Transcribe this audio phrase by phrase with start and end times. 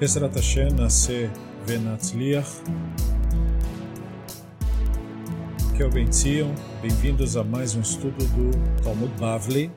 [0.00, 1.28] Ezrat Hashem, nascer
[1.66, 2.62] Venatzliach.
[5.76, 6.54] Que o benziam.
[6.80, 9.72] Bem-vindos a mais um estudo do Talmud Bavli,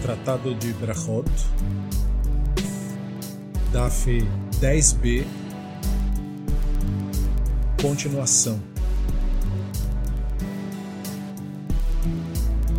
[0.00, 1.28] Tratado de Brachot,
[3.70, 4.26] DAF
[4.62, 5.26] 10b,
[7.82, 8.58] continuação.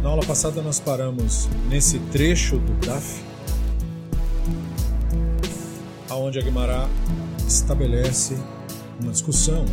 [0.01, 3.28] Na aula passada nós paramos nesse trecho do DAF,
[6.29, 6.87] aonde a Guimará
[7.47, 8.37] estabelece
[9.01, 9.65] uma discussão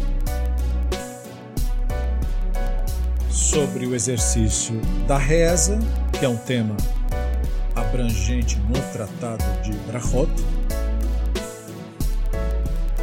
[3.29, 5.79] sobre o exercício da reza,
[6.19, 6.74] que é um tema
[7.74, 10.30] abrangente no tratado de Brachot,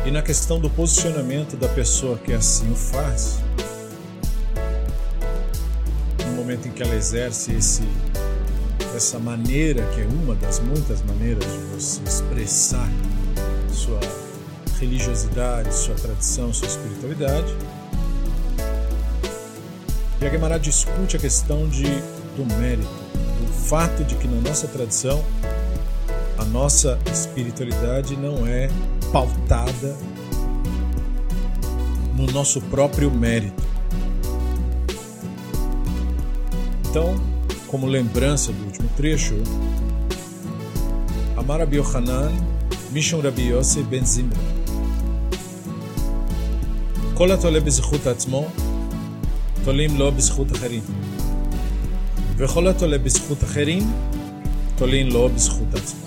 [0.03, 3.39] e na questão do posicionamento da pessoa que assim o faz,
[6.25, 7.83] no momento em que ela exerce esse,
[8.95, 12.89] essa maneira, que é uma das muitas maneiras de você expressar
[13.73, 13.99] sua
[14.79, 17.55] religiosidade, sua tradição, sua espiritualidade.
[20.21, 21.83] E a Gemara discute a questão de,
[22.38, 25.23] do mérito, do fato de que na nossa tradição
[26.38, 28.69] a nossa espiritualidade não é
[29.11, 29.95] pautada
[32.16, 33.63] no nosso próprio mérito.
[36.89, 37.16] Então,
[37.67, 39.35] como lembrança do último trecho,
[41.35, 41.79] Amar Rabbi
[42.92, 44.38] Yohanan, Mishum Rabbi Yossi ben Zimra.
[47.14, 48.46] כל התולה בזכות עצמו,
[49.64, 50.82] תולים לו בזכות אחרים.
[52.36, 53.92] וכל התולה בזכות אחרים,
[54.77, 56.00] תולים לו בזכות עצמו.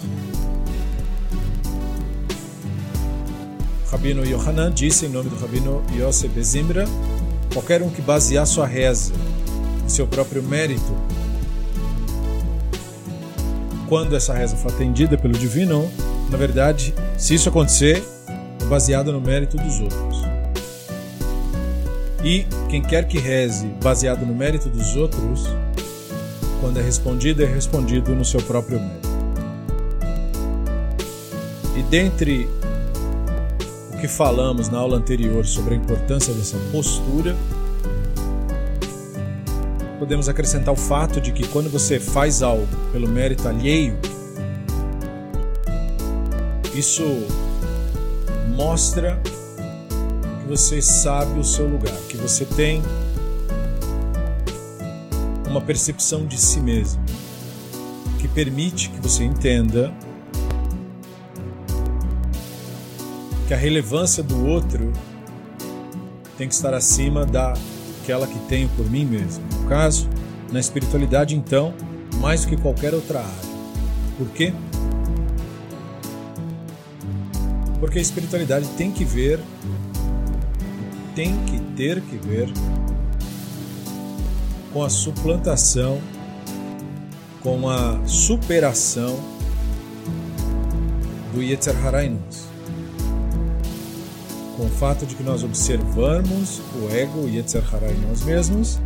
[3.91, 6.85] Rabino Yohanan disse em nome do Rabino Yosef Bezimbra:
[7.53, 9.13] qualquer um que basear sua reza
[9.85, 10.94] em seu próprio mérito,
[13.90, 15.91] quando essa reza for atendida pelo Divino,
[16.31, 18.03] na verdade, se isso acontecer,
[18.60, 20.22] é baseado no mérito dos outros.
[22.25, 25.44] E quem quer que reze baseado no mérito dos outros,
[26.60, 29.09] quando é respondido, é respondido no seu próprio mérito.
[31.76, 32.48] E dentre
[33.94, 37.36] o que falamos na aula anterior sobre a importância dessa postura,
[40.00, 43.97] podemos acrescentar o fato de que quando você faz algo pelo mérito alheio,
[46.78, 47.04] isso
[48.54, 52.82] mostra que você sabe o seu lugar, que você tem
[55.48, 57.03] uma percepção de si mesmo,
[58.19, 59.92] que permite que você entenda
[63.47, 64.92] que a relevância do outro
[66.36, 69.42] tem que estar acima daquela que tenho por mim mesmo.
[69.62, 70.09] No caso,
[70.53, 71.72] na espiritualidade, então,
[72.20, 73.56] mais do que qualquer outra área.
[74.19, 74.53] Por quê?
[77.86, 79.38] Porque a espiritualidade tem que ver,
[81.14, 82.52] tem que ter que ver
[84.72, 86.00] com a suplantação,
[87.44, 89.20] com a superação
[91.32, 92.47] do Yetzer Hara em nós
[94.56, 98.80] com o fato de que nós observamos o ego, o Yetzer Hara em nós mesmos,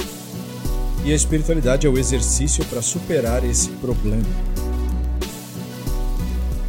[1.07, 4.27] e a espiritualidade é o exercício para superar esse problema.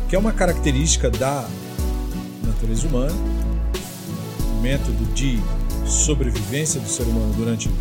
[0.07, 1.45] Que é uma característica da
[2.61, 3.13] natureza humana,
[4.55, 5.39] um método de
[5.87, 7.71] sobrevivência do ser humano durante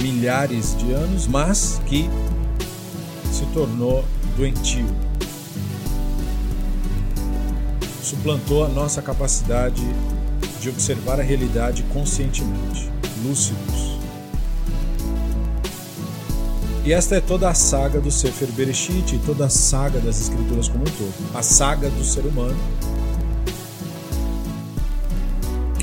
[0.00, 2.10] milhares de anos, mas que
[3.32, 4.04] se tornou
[4.36, 4.86] doentio
[8.02, 9.82] suplantou a nossa capacidade
[10.60, 12.90] de observar a realidade conscientemente,
[13.24, 13.98] lúcidos.
[16.84, 20.68] E esta é toda a saga do Sefer Bereshit e toda a saga das escrituras
[20.68, 21.14] como um todo.
[21.34, 22.58] A saga do ser humano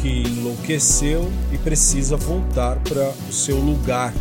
[0.02, 4.14] que enlouqueceu e precisa voltar para o seu lugar,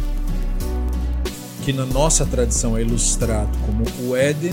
[1.64, 4.52] que na nossa tradição é ilustrado como o Éden,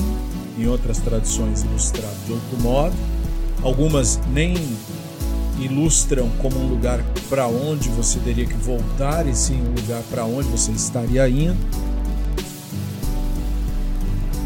[0.57, 2.95] em outras tradições ilustrado de outro modo,
[3.63, 4.56] Algumas nem
[5.59, 10.25] ilustram como um lugar para onde você teria que voltar, e sim um lugar para
[10.25, 11.57] onde você estaria indo.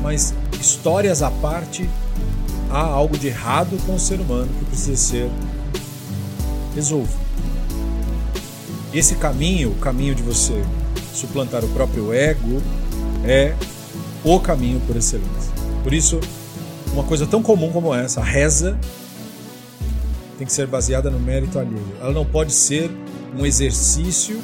[0.01, 1.89] Mas histórias à parte,
[2.69, 5.29] há algo de errado com o ser humano que precisa ser
[6.75, 7.19] resolvido.
[8.93, 10.63] Esse caminho, o caminho de você
[11.13, 12.61] suplantar o próprio ego,
[13.25, 13.55] é
[14.23, 15.51] o caminho por excelência.
[15.83, 16.19] Por isso,
[16.93, 18.77] uma coisa tão comum como essa, a reza,
[20.37, 21.95] tem que ser baseada no mérito alheio.
[22.01, 22.91] Ela não pode ser
[23.37, 24.41] um exercício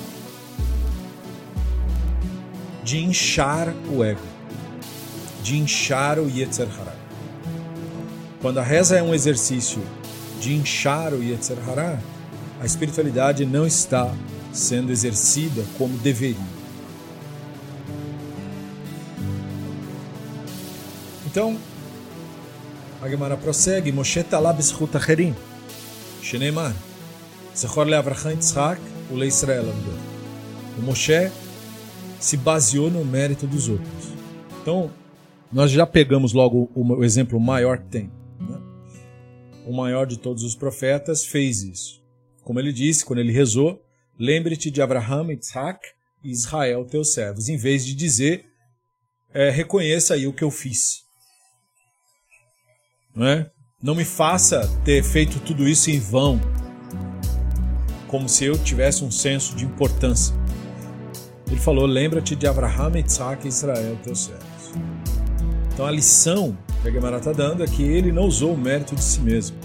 [2.84, 4.22] de inchar o ego,
[5.44, 6.96] de inchar o Yetzer Hara.
[8.42, 9.82] quando a reza é um exercício
[10.40, 12.00] de inchar o Yetzer Hará,
[12.60, 14.14] a espiritualidade não está
[14.52, 16.58] sendo exercida como deveria.
[21.26, 21.58] Então,
[23.02, 25.36] a Gemara prossegue, Moshe talá b'zchut acherim,
[26.22, 26.74] sheneimar,
[27.56, 28.82] zechor le'avracham Yitzhak
[29.12, 29.66] ule Israel
[30.78, 31.32] O Moshe
[32.20, 34.08] se baseou no mérito dos outros.
[34.62, 34.90] Então,
[35.52, 38.12] nós já pegamos logo o exemplo maior que tem.
[38.40, 38.58] Né?
[39.66, 41.97] O maior de todos os profetas fez isso.
[42.48, 43.84] Como ele disse, quando ele rezou,
[44.18, 45.86] lembre-te de Abraham, Isaac
[46.24, 48.46] e Israel, teus servos, em vez de dizer,
[49.34, 51.04] é, reconheça aí o que eu fiz.
[53.14, 53.52] Não, é?
[53.84, 56.40] não me faça ter feito tudo isso em vão,
[58.08, 60.34] como se eu tivesse um senso de importância.
[61.48, 64.72] Ele falou: lembra-te de Abraham, Isaac e Israel, teus servos.
[65.74, 68.96] Então a lição que a Gemara está dando é que ele não usou o mérito
[68.96, 69.58] de si mesmo.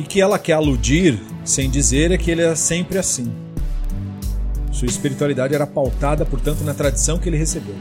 [0.00, 3.30] E que ela quer aludir, sem dizer, é que ele era sempre assim.
[4.72, 7.74] Sua espiritualidade era pautada, portanto, na tradição que ele recebeu.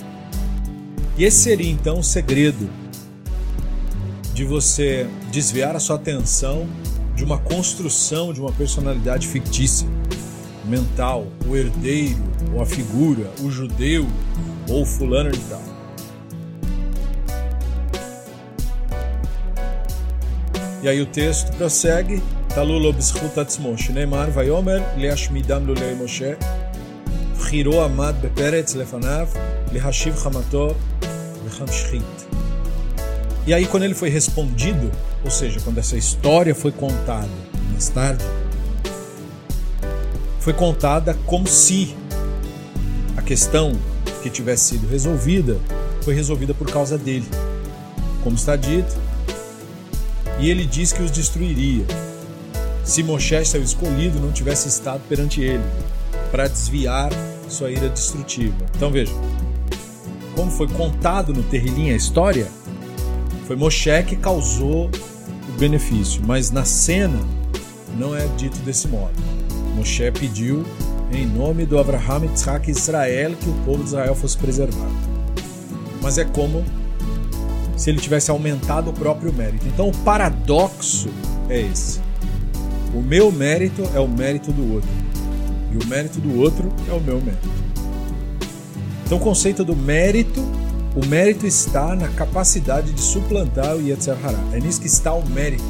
[1.17, 2.69] E esse seria então o segredo
[4.33, 6.67] de você desviar a sua atenção
[7.15, 9.87] de uma construção de uma personalidade fictícia,
[10.65, 12.21] mental, o herdeiro,
[12.53, 14.05] ou a figura, o judeu,
[14.67, 15.68] ou fulano de tal.
[20.81, 22.23] E aí o texto prossegue,
[22.55, 26.37] Talulo b'zchut atzmo, shneimar vayomer leashmidam lulei Moshe,
[27.35, 29.27] vchiro amad beperetz lefanav,
[29.73, 30.77] lehashiv chamato
[31.43, 32.05] vechamshchit.
[33.45, 34.89] E aí quando ele foi respondido,
[35.25, 37.27] ou seja, quando essa história foi contada
[37.73, 38.23] mais tarde,
[40.39, 41.93] foi contada como se
[43.17, 43.73] a questão
[44.23, 45.57] que tivesse sido resolvida
[46.03, 47.27] foi resolvida por causa dele.
[48.23, 49.08] Como está dito,
[50.39, 51.85] e ele diz que os destruiria,
[52.83, 55.63] se Moshe, seu escolhido, não tivesse estado perante ele,
[56.31, 57.11] para desviar
[57.47, 58.55] sua ira destrutiva.
[58.75, 59.13] Então veja,
[60.35, 62.47] como foi contado no Terrilim a história,
[63.45, 64.89] foi Moshe que causou
[65.47, 67.19] o benefício, mas na cena
[67.97, 69.13] não é dito desse modo.
[69.75, 70.65] Moshe pediu
[71.11, 74.93] em nome do Abraham, Isaac e Israel que o povo de Israel fosse preservado.
[76.01, 76.63] Mas é como
[77.79, 79.65] se ele tivesse aumentado o próprio mérito.
[79.65, 81.07] Então o paradoxo
[81.47, 82.01] é esse.
[82.93, 84.89] O meu mérito é o mérito do outro.
[85.71, 87.47] E o mérito do outro é o meu mérito.
[89.05, 90.41] Então o conceito do mérito,
[90.93, 94.17] o mérito está na capacidade de suplantar o Yetzer.
[94.51, 95.63] É nisso que está o mérito.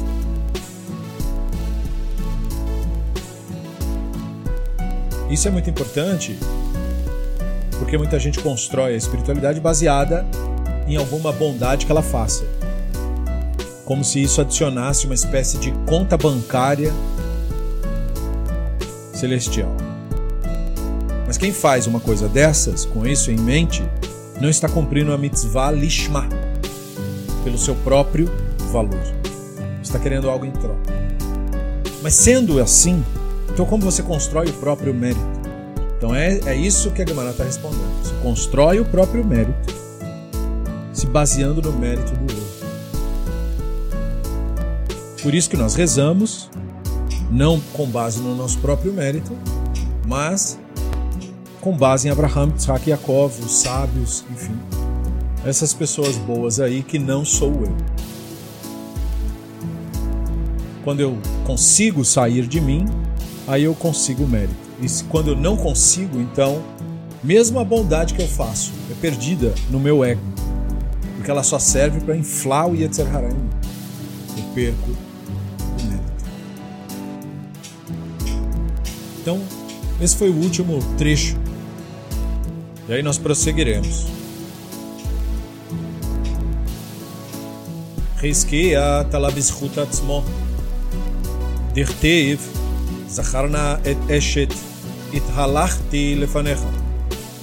[5.30, 6.36] Isso é muito importante
[7.78, 10.26] porque muita gente constrói a espiritualidade baseada
[10.90, 12.44] em alguma bondade que ela faça.
[13.84, 16.92] Como se isso adicionasse uma espécie de conta bancária
[19.12, 19.72] celestial.
[21.26, 23.84] Mas quem faz uma coisa dessas, com isso em mente,
[24.40, 26.28] não está cumprindo a mitzvah lishma,
[27.44, 28.28] pelo seu próprio
[28.72, 29.00] valor.
[29.80, 30.92] Está querendo algo em troca.
[32.02, 33.04] Mas sendo assim,
[33.48, 35.20] então como você constrói o próprio mérito?
[35.96, 38.02] Então é, é isso que a Gemara está respondendo.
[38.02, 39.80] Você constrói o próprio mérito
[41.00, 42.60] se baseando no mérito do outro.
[45.22, 46.50] Por isso que nós rezamos,
[47.30, 49.32] não com base no nosso próprio mérito,
[50.06, 50.58] mas
[51.58, 54.54] com base em Abraham, Isaac e Yaakov, os sábios, enfim.
[55.42, 57.74] Essas pessoas boas aí que não sou eu.
[60.84, 61.16] Quando eu
[61.46, 62.84] consigo sair de mim,
[63.48, 64.54] aí eu consigo o mérito.
[64.82, 66.62] E quando eu não consigo, então,
[67.24, 70.39] mesmo a bondade que eu faço é perdida no meu ego
[71.19, 76.25] porque ela só serve para inflar o Yetzer Hará Eu perco o mérito.
[79.21, 79.41] Então,
[80.01, 81.37] esse foi o último trecho.
[82.87, 84.05] E aí nós prosseguiremos.
[88.17, 90.23] חזקיה תלה בזכות עצמו.
[91.73, 92.47] דכתיב,
[93.07, 94.53] זכרנה את אשת,
[95.13, 96.59] התהלכתי לפניך.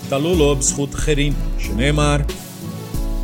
[0.09, 2.17] תלו לו בזכות אחרים, שנאמר,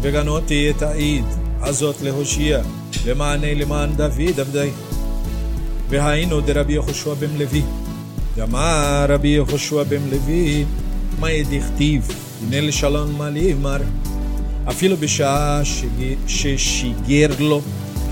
[0.03, 1.25] וגנותי את העיד
[1.61, 2.61] הזאת להושיע,
[3.07, 4.71] למעני למען דוד עבדי.
[5.89, 7.63] והיינו דרבי יהושע בן לוי.
[8.37, 10.65] דאמר רבי יהושע בן לוי,
[11.21, 12.09] מה דכתיב,
[12.43, 13.81] הנה לשלום מעליב מר.
[14.69, 15.61] אפילו בשעה
[16.27, 17.61] ששיגר לו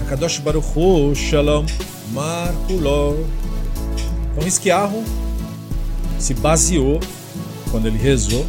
[0.03, 1.67] הקדוש ברוך הוא שלום,
[2.15, 3.15] mar כולו.
[4.33, 5.03] Então Esquiarro
[6.19, 7.01] se baseou,
[7.71, 8.47] quando ele rezou,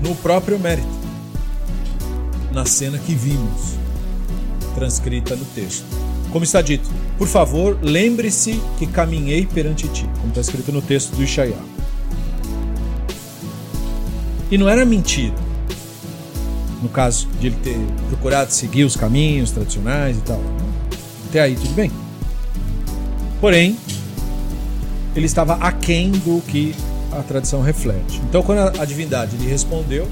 [0.00, 0.98] no próprio mérito
[2.53, 3.73] na cena que vimos.
[4.75, 5.85] transcrita no texto.
[6.31, 11.15] Como está dito, por favor, lembre-se que caminhei perante ti, como está escrito no texto
[11.15, 11.55] do Ishaiah.
[14.49, 15.35] E não era mentira.
[16.81, 17.77] No caso de ele ter
[18.09, 20.41] procurado seguir os caminhos tradicionais e tal.
[21.29, 21.91] Até aí tudo bem.
[23.39, 23.77] Porém,
[25.15, 26.75] ele estava aquém do que
[27.11, 28.19] a tradição reflete.
[28.27, 30.07] Então, quando a divindade lhe respondeu,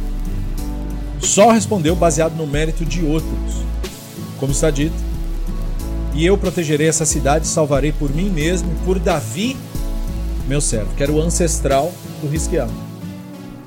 [1.21, 3.63] só respondeu baseado no mérito de outros.
[4.39, 4.95] Como está dito,
[6.13, 9.55] e eu protegerei essa cidade, salvarei por mim mesmo e por Davi,
[10.47, 12.67] meu servo, que era o ancestral do Risquiá,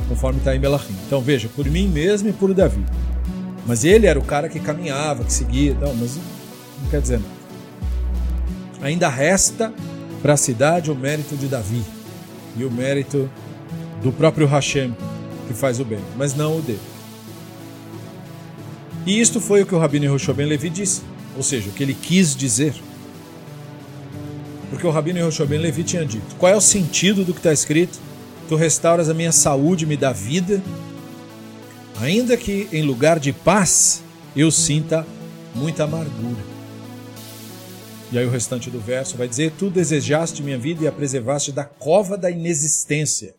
[0.08, 0.94] conforme está em Belahim.
[1.06, 2.84] Então veja, por mim mesmo e por Davi.
[3.66, 7.34] Mas ele era o cara que caminhava, que seguia, não, mas não quer dizer nada.
[8.82, 9.72] Ainda resta
[10.20, 11.82] para a cidade o mérito de Davi
[12.56, 13.30] e o mérito
[14.02, 14.94] do próprio Hashem,
[15.48, 16.93] que faz o bem, mas não o dele.
[19.06, 21.02] E isto foi o que o Rabino Yehoshua Ben Levi disse,
[21.36, 22.74] ou seja, o que ele quis dizer.
[24.70, 27.52] Porque o Rabino Yehoshua Ben Levi tinha dito: qual é o sentido do que está
[27.52, 27.98] escrito?
[28.48, 30.62] Tu restauras a minha saúde, me dá vida,
[32.00, 34.02] ainda que em lugar de paz
[34.36, 35.06] eu sinta
[35.54, 36.54] muita amargura.
[38.12, 41.52] E aí o restante do verso vai dizer: Tu desejaste minha vida e a preservaste
[41.52, 43.34] da cova da inexistência,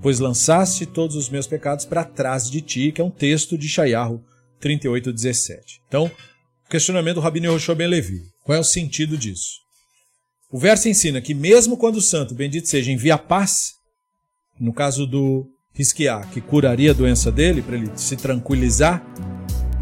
[0.00, 3.68] pois lançaste todos os meus pecados para trás de ti, que é um texto de
[3.68, 4.22] Shayahu
[4.64, 5.80] 38:17.
[5.86, 6.10] Então,
[6.70, 8.22] questionamento do Rabino Yehoshua Ben Levi.
[8.42, 9.62] Qual é o sentido disso?
[10.50, 13.72] O verso ensina que mesmo quando o santo, bendito seja, envia paz,
[14.58, 19.04] no caso do Risquiá, que curaria a doença dele, para ele se tranquilizar,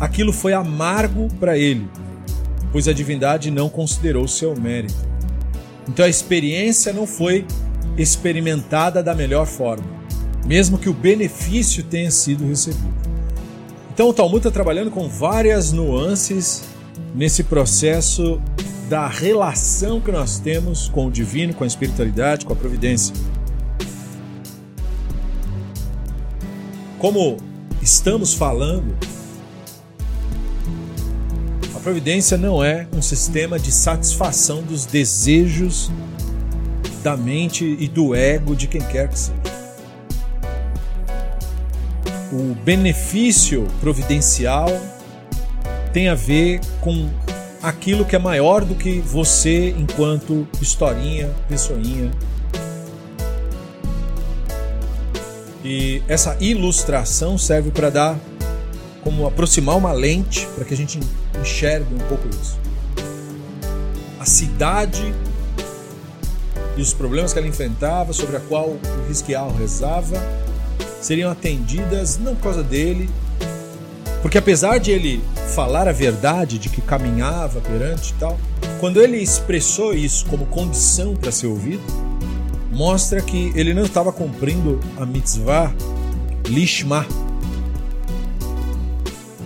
[0.00, 1.88] aquilo foi amargo para ele,
[2.72, 4.94] pois a divindade não considerou seu mérito.
[5.88, 7.46] Então a experiência não foi
[7.98, 9.84] experimentada da melhor forma,
[10.46, 13.11] mesmo que o benefício tenha sido recebido.
[13.92, 16.62] Então o Talmud está trabalhando com várias nuances
[17.14, 18.40] nesse processo
[18.88, 23.14] da relação que nós temos com o divino, com a espiritualidade, com a providência.
[26.98, 27.36] Como
[27.82, 28.96] estamos falando,
[31.74, 35.90] a providência não é um sistema de satisfação dos desejos
[37.02, 39.61] da mente e do ego de quem quer que seja.
[42.32, 44.68] O benefício providencial
[45.92, 47.10] tem a ver com
[47.62, 52.10] aquilo que é maior do que você enquanto historinha, pessoinha.
[55.62, 58.18] E essa ilustração serve para dar
[59.02, 60.98] como aproximar uma lente para que a gente
[61.38, 62.58] enxergue um pouco isso.
[64.18, 65.12] A cidade
[66.78, 70.16] e os problemas que ela enfrentava, sobre a qual o Risquial rezava,
[71.02, 73.10] seriam atendidas não por causa dele,
[74.22, 75.22] porque apesar de ele
[75.54, 78.38] falar a verdade de que caminhava perante e tal,
[78.78, 81.82] quando ele expressou isso como condição para ser ouvido,
[82.70, 85.74] mostra que ele não estava cumprindo a mitzvah
[86.46, 87.04] lishma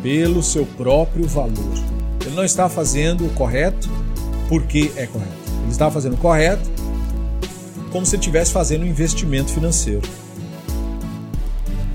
[0.03, 1.75] pelo seu próprio valor.
[2.25, 3.89] Ele não estava fazendo o correto
[4.49, 5.33] porque é correto.
[5.63, 6.71] Ele estava fazendo o correto
[7.91, 10.03] como se estivesse fazendo um investimento financeiro.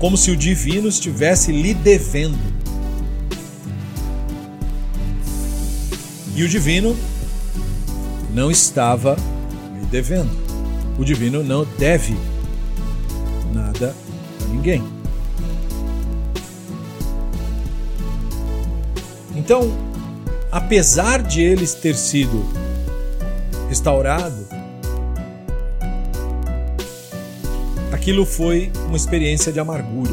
[0.02, 2.36] Como se o divino estivesse lhe devendo
[6.34, 6.96] E o divino
[8.34, 9.16] não estava
[9.78, 10.30] lhe devendo.
[10.98, 12.16] O divino não deve
[13.54, 13.94] nada
[14.42, 14.82] a ninguém.
[19.36, 19.70] Então,
[20.50, 22.44] apesar de eles ter sido
[23.68, 24.51] restaurado,
[28.02, 30.10] aquilo foi uma experiência de amargura.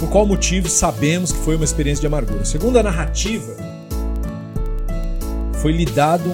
[0.00, 2.44] Por qual motivo sabemos que foi uma experiência de amargura?
[2.44, 3.56] Segundo a narrativa,
[5.62, 6.28] foi lhe dado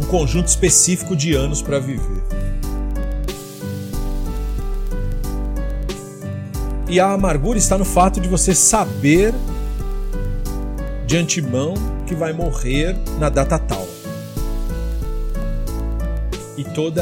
[0.00, 2.22] um conjunto específico de anos para viver.
[6.88, 9.34] E a amargura está no fato de você saber
[11.08, 11.74] de antemão
[12.06, 13.85] que vai morrer na data tal.
[16.76, 17.00] Todo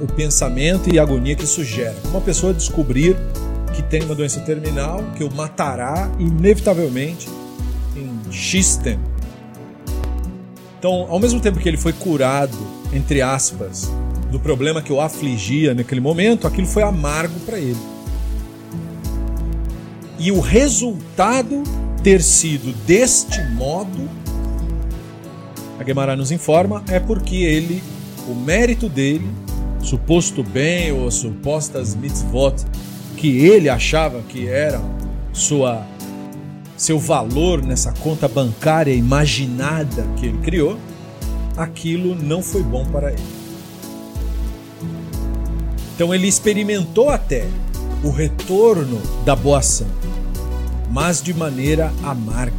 [0.00, 1.94] o pensamento e a agonia que isso gera.
[2.06, 3.16] Uma pessoa descobrir
[3.72, 7.28] que tem uma doença terminal que o matará inevitavelmente
[7.96, 9.08] em X tempo.
[10.76, 12.58] Então, ao mesmo tempo que ele foi curado,
[12.92, 13.88] entre aspas,
[14.32, 17.78] do problema que o afligia naquele momento, aquilo foi amargo para ele.
[20.18, 21.62] E o resultado
[22.02, 24.10] ter sido deste modo,
[25.78, 27.80] a Gemara nos informa, é porque ele,
[28.32, 29.28] o mérito dele,
[29.80, 32.54] suposto bem ou supostas mitzvot
[33.16, 34.82] que ele achava que eram
[35.32, 35.86] sua
[36.76, 40.76] seu valor nessa conta bancária imaginada que ele criou,
[41.56, 43.22] aquilo não foi bom para ele.
[45.94, 47.46] Então ele experimentou até
[48.02, 49.86] o retorno da boa ação,
[50.90, 52.56] mas de maneira amarga.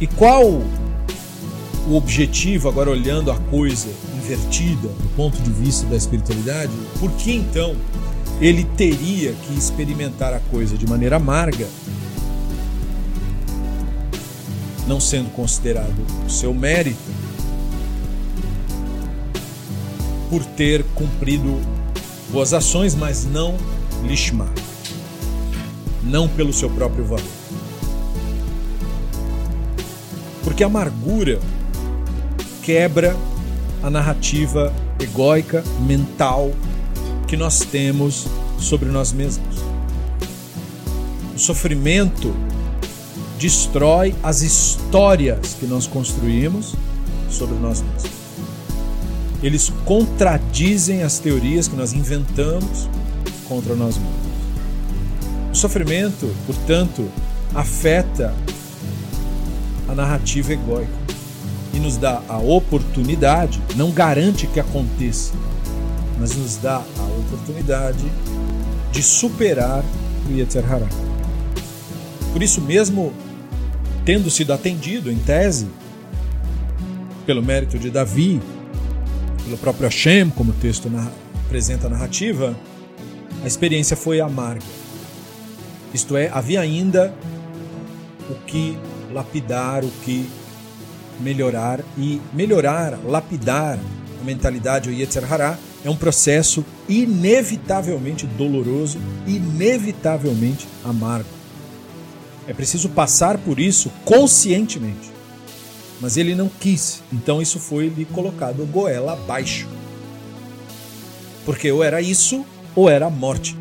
[0.00, 0.62] E qual
[1.88, 6.72] o objetivo, agora olhando a coisa invertida do ponto de vista da espiritualidade?
[7.00, 7.74] Por que então
[8.40, 11.66] ele teria que experimentar a coisa de maneira amarga,
[14.86, 16.98] não sendo considerado o seu mérito,
[20.30, 21.58] por ter cumprido
[22.30, 23.56] boas ações, mas não
[24.04, 24.48] lishma,
[26.04, 27.37] não pelo seu próprio valor.
[30.58, 31.38] Porque a amargura
[32.64, 33.16] quebra
[33.80, 36.50] a narrativa egóica, mental
[37.28, 38.26] que nós temos
[38.58, 39.56] sobre nós mesmos.
[41.32, 42.34] O sofrimento
[43.38, 46.74] destrói as histórias que nós construímos
[47.30, 48.10] sobre nós mesmos
[49.40, 52.88] eles contradizem as teorias que nós inventamos
[53.46, 54.16] contra nós mesmos.
[55.52, 57.08] O sofrimento, portanto,
[57.54, 58.34] afeta
[59.88, 60.92] a narrativa egóica
[61.72, 65.32] e nos dá a oportunidade, não garante que aconteça,
[66.18, 68.04] mas nos dá a oportunidade
[68.92, 69.84] de superar
[70.28, 70.88] o Yetzer Hará.
[72.32, 73.12] Por isso mesmo,
[74.04, 75.66] tendo sido atendido em tese
[77.26, 78.40] pelo mérito de Davi,
[79.44, 81.10] pelo próprio Hashem, como o texto na,
[81.46, 82.56] apresenta a narrativa,
[83.42, 84.64] a experiência foi amarga.
[85.92, 87.14] Isto é, havia ainda
[88.28, 88.78] o que
[89.12, 90.28] lapidar, o que
[91.20, 93.78] melhorar e melhorar, lapidar
[94.20, 101.28] a mentalidade o Yetzer Hará é um processo inevitavelmente doloroso, inevitavelmente amargo.
[102.46, 105.10] É preciso passar por isso conscientemente.
[106.00, 109.68] Mas ele não quis, então isso foi lhe colocado goela abaixo.
[111.44, 112.44] Porque ou era isso
[112.74, 113.56] ou era a morte.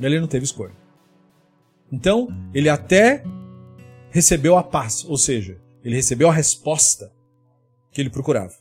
[0.00, 0.72] Ele não teve escolha.
[1.92, 3.22] Então, ele até
[4.14, 7.10] recebeu a paz, ou seja, ele recebeu a resposta
[7.90, 8.54] que ele procurava.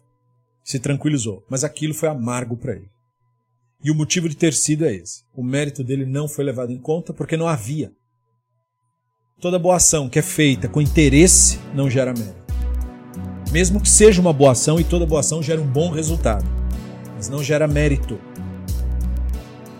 [0.63, 2.89] Se tranquilizou, mas aquilo foi amargo para ele.
[3.84, 5.24] E o motivo de ter sido é esse.
[5.32, 7.92] O mérito dele não foi levado em conta porque não havia.
[9.39, 12.52] Toda boa ação que é feita com interesse não gera mérito.
[13.52, 16.50] Mesmo que seja uma boa ação e toda boa ação gera um bom resultado,
[17.16, 18.20] mas não gera mérito.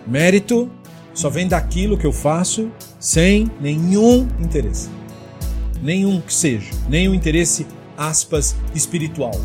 [0.06, 0.70] Mérito
[1.12, 4.88] só vem daquilo que eu faço sem nenhum interesse.
[5.82, 9.38] Nenhum que seja, nenhum interesse, aspas, espiritual.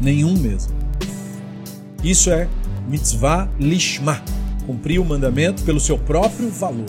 [0.00, 0.74] Nenhum mesmo.
[2.02, 2.48] Isso é
[2.88, 4.22] mitzvah lishma,
[4.66, 6.86] cumprir o mandamento pelo seu próprio valor.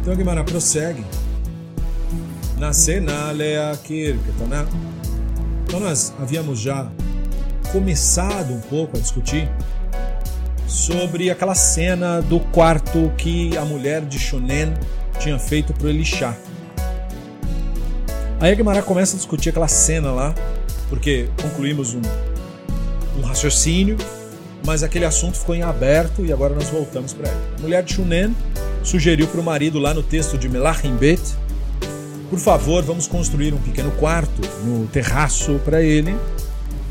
[0.00, 1.04] Então Guimara prossegue.
[2.56, 4.18] Nascer na Leakir,
[5.66, 6.90] Então nós havíamos já
[7.70, 9.50] começado um pouco a discutir
[10.68, 14.74] sobre aquela cena do quarto que a mulher de Shunen
[15.18, 16.36] tinha feito para Elixá.
[18.38, 20.34] Aí a Guimara começa a discutir aquela cena lá,
[20.88, 22.02] porque concluímos um,
[23.18, 23.96] um raciocínio,
[24.64, 27.40] mas aquele assunto ficou em aberto e agora nós voltamos para ele.
[27.58, 28.36] A mulher de Shunen
[28.84, 31.20] sugeriu para o marido lá no texto de Melachim Bet,
[32.30, 36.14] por favor, vamos construir um pequeno quarto no terraço para ele.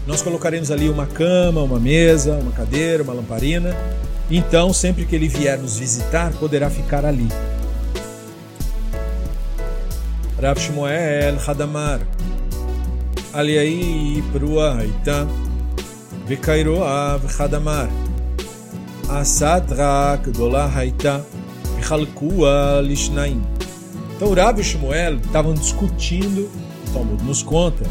[0.07, 3.75] Nós colocaremos ali uma cama, uma mesa, uma cadeira, uma lamparina.
[4.31, 7.27] Então, sempre que ele vier nos visitar, poderá ficar ali.
[10.41, 11.99] Rav Shmuel Hadamar
[13.33, 15.27] Aliai Prua Haita
[16.25, 17.89] Vikairoa Hadamar
[19.09, 19.65] Asad
[20.23, 21.25] Gdola Haita
[21.89, 23.41] Halkua Lishnaim.
[24.15, 26.49] Então Urav e Shmuel estavam discutindo,
[26.87, 27.83] o Talmud nos conta,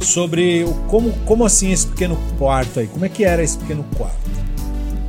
[0.00, 3.84] sobre o, como, como assim esse pequeno quarto aí, como é que era esse pequeno
[3.96, 4.30] quarto.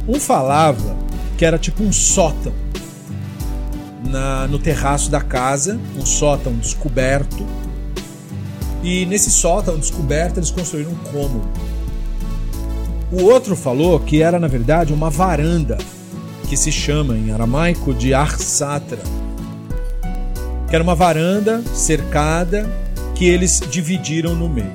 [0.08, 0.95] Um falava
[1.38, 2.54] que era tipo um sótão
[4.10, 7.45] na, no terraço da casa, um sótão descoberto,
[8.84, 11.47] e nesse sótão descoberto eles construíram um cômodo.
[13.12, 15.78] O outro falou que era na verdade uma varanda
[16.47, 19.00] que se chama em aramaico de Arsatra,
[20.69, 22.69] que era uma varanda cercada
[23.18, 24.72] que eles dividiram no meio.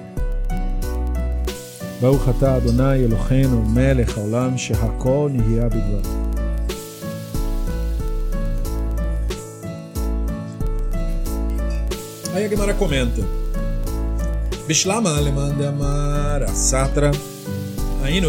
[2.01, 5.71] Baruch Adonai Eloheinu melech haolam shehakol nihya.
[12.35, 13.23] Aí a Gemara comenta.
[14.67, 15.23] Bishlama amar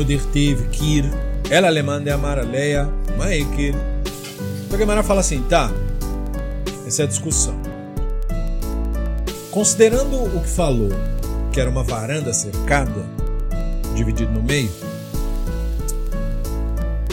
[0.06, 1.06] dirtiv Kir,
[1.49, 1.69] ela
[2.13, 2.38] amar.
[4.67, 5.71] Então a Gemara fala assim, tá,
[6.86, 7.62] essa é a discussão.
[9.53, 10.89] Considerando o que falou,
[11.51, 13.05] que era uma varanda cercada,
[13.93, 14.71] dividida no meio,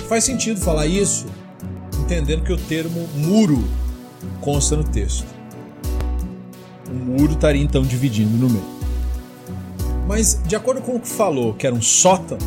[0.09, 1.27] faz sentido falar isso,
[2.01, 3.63] entendendo que o termo muro
[4.41, 5.27] consta no texto.
[6.91, 8.81] O muro estaria então dividindo no meio.
[10.09, 12.39] Mas, de acordo com o que falou, que era um sótão,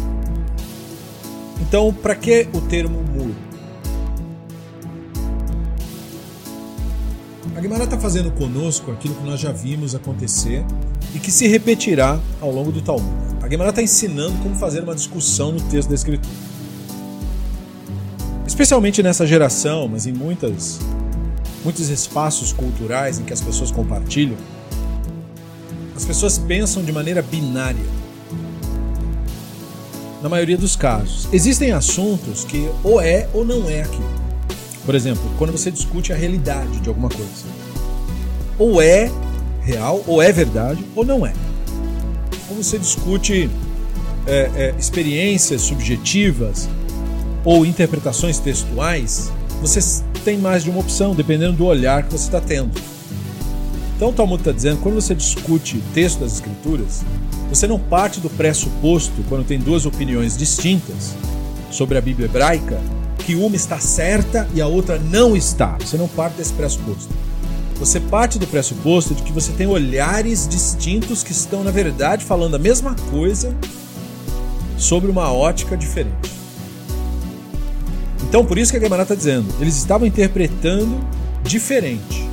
[1.61, 3.35] então para que o termo muro?
[7.63, 10.65] Guimarães está fazendo conosco aquilo que nós já vimos acontecer
[11.15, 13.09] e que se repetirá ao longo do Talmud.
[13.41, 16.35] A Guimarães está ensinando como fazer uma discussão no texto da Escritura.
[18.45, 20.77] Especialmente nessa geração, mas em muitas,
[21.63, 24.35] muitos espaços culturais em que as pessoas compartilham,
[25.95, 27.85] as pessoas pensam de maneira binária.
[30.21, 31.29] Na maioria dos casos.
[31.31, 34.22] Existem assuntos que ou é ou não é aquilo.
[34.85, 37.45] Por exemplo, quando você discute a realidade de alguma coisa.
[38.57, 39.11] Ou é
[39.61, 41.33] real, ou é verdade, ou não é.
[42.47, 43.49] Quando você discute
[44.27, 46.69] é, é, experiências subjetivas
[47.43, 49.79] ou interpretações textuais, você
[50.23, 52.71] tem mais de uma opção, dependendo do olhar que você está tendo.
[53.95, 57.03] Então o Talmud está dizendo, quando você discute texto das escrituras,
[57.49, 61.13] você não parte do pressuposto, quando tem duas opiniões distintas
[61.71, 62.81] sobre a Bíblia hebraica,
[63.25, 65.77] que uma está certa e a outra não está.
[65.79, 67.09] Você não parte desse pressuposto.
[67.79, 72.55] Você parte do pressuposto de que você tem olhares distintos que estão, na verdade, falando
[72.55, 73.55] a mesma coisa
[74.77, 76.31] sobre uma ótica diferente.
[78.27, 80.99] Então, por isso que a Gemara está dizendo, eles estavam interpretando
[81.43, 82.27] diferente.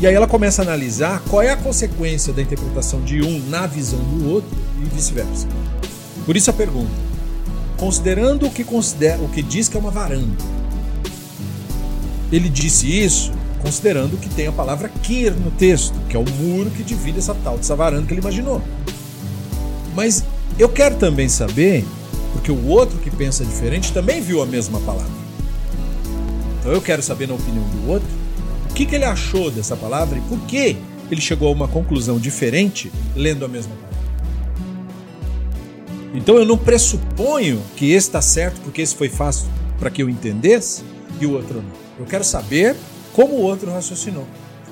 [0.00, 3.66] E aí ela começa a analisar qual é a consequência da interpretação de um na
[3.66, 5.48] visão do outro e vice-versa.
[6.24, 7.07] Por isso a pergunta:
[7.78, 10.36] considerando o que considera, o que diz que é uma varanda,
[12.30, 16.70] ele disse isso considerando que tem a palavra kir no texto, que é o muro
[16.70, 18.62] que divide essa tal dessa varanda que ele imaginou.
[19.94, 20.24] Mas
[20.58, 21.84] eu quero também saber,
[22.32, 25.10] porque o outro que pensa diferente também viu a mesma palavra.
[26.60, 28.18] Então eu quero saber na opinião do outro
[28.78, 30.76] que, que ele achou dessa palavra e por que
[31.10, 33.87] ele chegou a uma conclusão diferente lendo a mesma palavra.
[36.14, 39.46] Então eu não pressuponho que esse está certo porque esse foi fácil
[39.78, 40.82] para que eu entendesse
[41.20, 41.72] e o outro não.
[41.98, 42.76] Eu quero saber
[43.12, 44.26] como o outro raciocinou.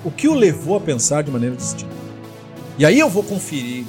[0.04, 1.94] O que o levou a pensar de maneira distinta.
[2.78, 3.84] E aí eu vou conferir,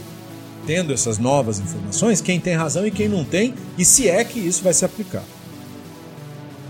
[0.65, 4.39] tendo essas novas informações, quem tem razão e quem não tem, e se é que
[4.39, 5.23] isso vai se aplicar.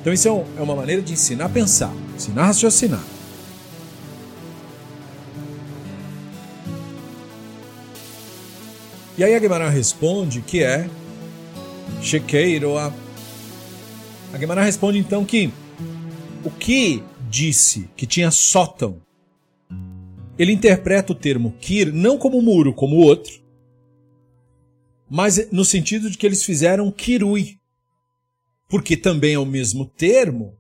[0.02, 3.04] Então isso é, é uma maneira de ensinar a pensar, ensinar a raciocinar.
[9.18, 10.88] E aí a Guimarães responde que é
[12.04, 12.94] Shequeiroa.
[14.32, 15.52] A Guimarães responde então que
[16.44, 19.02] o que disse que tinha sótão,
[20.38, 23.44] ele interpreta o termo kir não como muro, como outro,
[25.10, 27.58] mas no sentido de que eles fizeram kirui,
[28.70, 30.56] porque também é o mesmo termo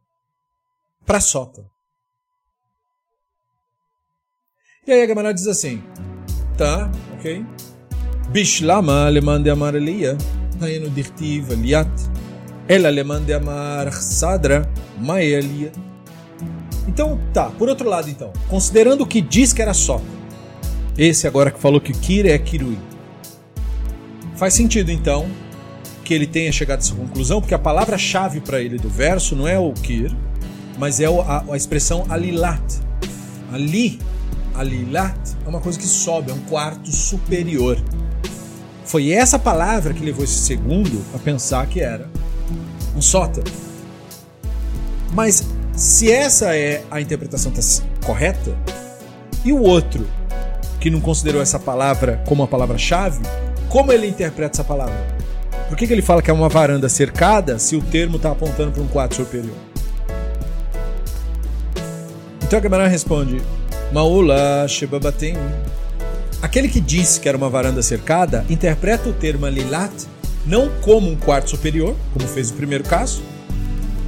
[1.05, 1.69] para sótão.
[4.87, 5.83] E aí a Gamara diz assim,
[6.57, 7.45] tá, ok,
[8.29, 10.17] Bishlama, alemã de amar Elia,
[10.59, 11.89] Taino tá Dirtiv, Eliat,
[12.67, 15.71] El alemã de amar Sadra, Maelia.
[16.87, 20.01] Então, tá, por outro lado, então, considerando o que diz que era só,
[20.97, 22.77] esse agora que falou que Kira é Kirui,
[24.35, 25.25] faz sentido então
[26.03, 29.47] que ele tenha chegado a essa conclusão, porque a palavra-chave para ele do verso não
[29.47, 30.13] é o Kir,
[30.77, 32.61] mas é a, a expressão Alilat.
[33.53, 33.99] Ali,
[34.53, 37.77] Alilat é uma coisa que sobe, é um quarto superior.
[38.87, 42.09] Foi essa palavra que levou esse segundo a pensar que era
[42.95, 43.43] um sótão.
[45.13, 45.43] Mas
[45.75, 47.61] se essa é a interpretação tá
[48.05, 48.57] correta,
[49.43, 50.07] e o outro
[50.79, 53.19] que não considerou essa palavra como a palavra-chave,
[53.67, 54.95] como ele interpreta essa palavra?
[55.67, 58.71] Por que, que ele fala que é uma varanda cercada se o termo está apontando
[58.71, 59.55] para um quarto superior?
[62.41, 63.41] Então a Gemara responde:
[63.91, 65.35] Maula Shebabatem
[66.41, 69.91] Aquele que disse que era uma varanda cercada interpreta o termo lilat
[70.45, 73.21] não como um quarto superior, como fez o primeiro caso,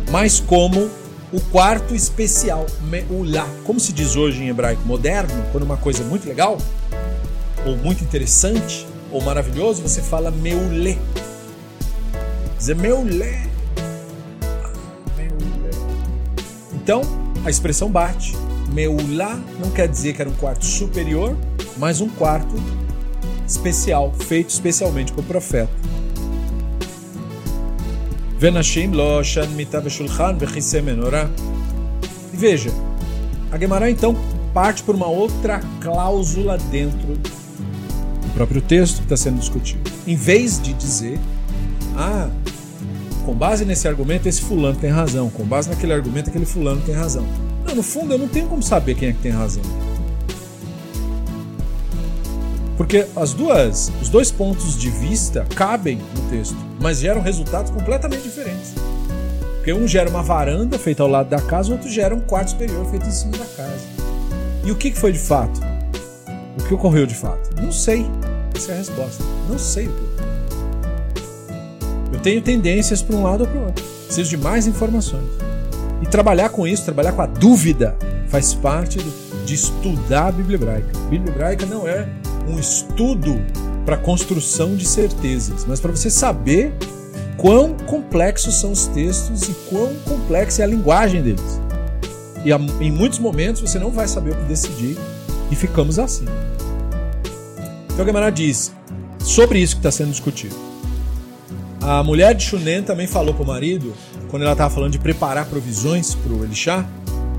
[0.09, 0.89] mas como
[1.31, 3.47] o quarto especial, meulá.
[3.65, 6.57] Como se diz hoje em hebraico moderno, quando uma coisa é muito legal,
[7.65, 10.97] ou muito interessante, ou maravilhoso, você fala meulé.
[12.57, 13.47] Dizer meulé.
[15.17, 15.69] meulé.
[16.73, 17.01] Então,
[17.45, 18.33] a expressão bate.
[18.73, 21.35] Meulá não quer dizer que era um quarto superior,
[21.77, 22.53] mais um quarto
[23.47, 25.71] especial, feito especialmente para o profeta.
[32.33, 32.69] E veja,
[33.51, 34.15] a Gemara então
[34.53, 39.91] parte por uma outra cláusula dentro do próprio texto que está sendo discutido.
[40.07, 41.19] Em vez de dizer,
[41.97, 42.29] ah,
[43.25, 46.95] com base nesse argumento esse fulano tem razão, com base naquele argumento aquele fulano tem
[46.95, 47.25] razão.
[47.65, 49.63] Não, no fundo eu não tenho como saber quem é que tem razão.
[52.77, 58.23] Porque as duas, os dois pontos de vista cabem no texto, mas geram resultados completamente
[58.23, 58.73] diferentes.
[59.57, 62.51] Porque um gera uma varanda feita ao lado da casa, o outro gera um quarto
[62.51, 63.85] superior feito em cima da casa.
[64.63, 65.59] E o que foi de fato?
[66.57, 67.61] O que ocorreu de fato?
[67.61, 68.05] Não sei.
[68.55, 69.23] Essa é a resposta.
[69.49, 70.28] Não sei o que.
[72.11, 73.85] Eu tenho tendências para um lado ou para o outro.
[74.05, 75.25] Preciso de mais informações.
[76.01, 80.55] E trabalhar com isso, trabalhar com a dúvida, faz parte do, de estudar a Bíblia
[80.55, 80.89] Hebraica.
[80.95, 82.07] A Bíblia Hebraica não é
[82.47, 83.39] um estudo
[83.85, 86.73] para construção de certezas, mas para você saber
[87.37, 91.59] quão complexos são os textos e quão complexa é a linguagem deles.
[92.43, 92.51] E
[92.83, 94.97] em muitos momentos você não vai saber o que decidir
[95.51, 96.25] e ficamos assim.
[97.85, 98.71] Então a Gemara diz
[99.19, 100.68] sobre isso que está sendo discutido.
[101.80, 103.94] A mulher de Shunen também falou para o marido,
[104.30, 106.86] quando ela estava falando de preparar provisões para o Elixá,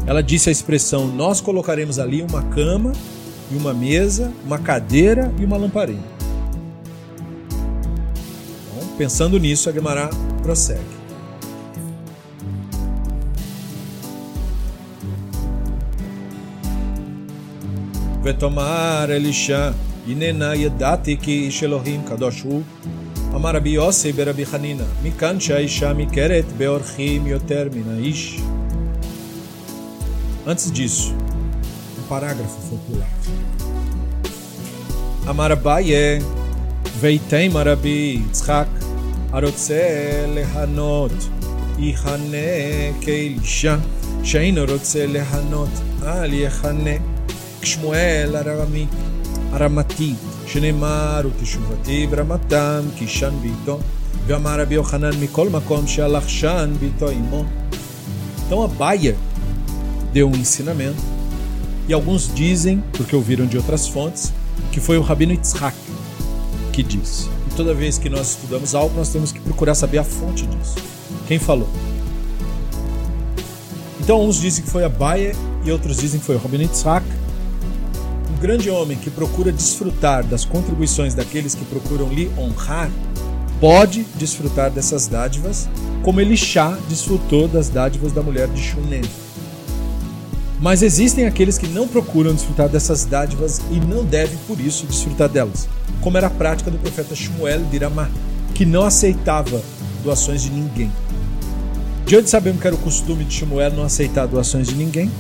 [0.06, 2.94] ela disse a expressão: Nós colocaremos ali uma cama
[3.52, 6.04] e uma mesa, uma cadeira e uma lamparina.
[8.68, 10.10] Então, pensando nisso, a Gemara
[10.44, 10.96] prossegue.
[18.26, 19.72] ותאמר אלישע,
[20.08, 22.62] הננה ידעתי כי איש אלוהים קדוש הוא.
[23.39, 28.39] אמר רבי יוסי ברבי חנינא, מכאן שהאישה מכרת באורחים יותר מן האיש.
[30.48, 31.10] Antes disso,
[32.00, 33.30] um parágrafo foi pulado.
[35.30, 36.20] אמר אביי,
[37.00, 38.68] ויתם רבי יצחק,
[39.32, 39.82] הרוצה
[40.28, 41.12] להנות,
[41.80, 42.38] יכנה
[43.02, 43.76] כאלישע,
[44.24, 45.70] שאינו רוצה להנות,
[46.04, 46.96] אל יכנה.
[47.62, 48.86] כשמואל הרמי,
[49.52, 50.13] הרמתי,
[50.50, 53.80] שנאמר ותשובתי ברמתם כי שן ביתו,
[54.28, 57.44] ואמר רבי יוחנן מכל מקום שהלך שן ביתו עמו.
[58.48, 59.15] Então a Baia
[60.13, 61.02] deu um ensinamento,
[61.88, 64.32] e alguns dizem, porque ouviram de outras fontes,
[64.72, 65.76] que foi o Rabino Yitzhak
[66.72, 67.30] que disse.
[67.50, 70.76] E toda vez que nós estudamos algo, nós temos que procurar saber a fonte disso.
[71.28, 71.70] Quem falou?
[74.00, 77.06] Então, uns dizem que foi a Baia e outros dizem que foi o Rabino Yitzhak.
[78.40, 82.90] Grande homem que procura desfrutar das contribuições daqueles que procuram lhe honrar,
[83.61, 85.68] pode desfrutar dessas dádivas,
[86.03, 89.03] como Elixá desfrutou das dádivas da mulher de Shunem.
[90.59, 95.29] Mas existem aqueles que não procuram desfrutar dessas dádivas e não devem, por isso, desfrutar
[95.29, 95.68] delas,
[96.00, 98.09] como era a prática do profeta Shmuel de Ramá,
[98.55, 99.61] que não aceitava
[100.03, 100.90] doações de ninguém.
[102.07, 105.11] De onde sabemos que era o costume de Shmuel não aceitar doações de ninguém?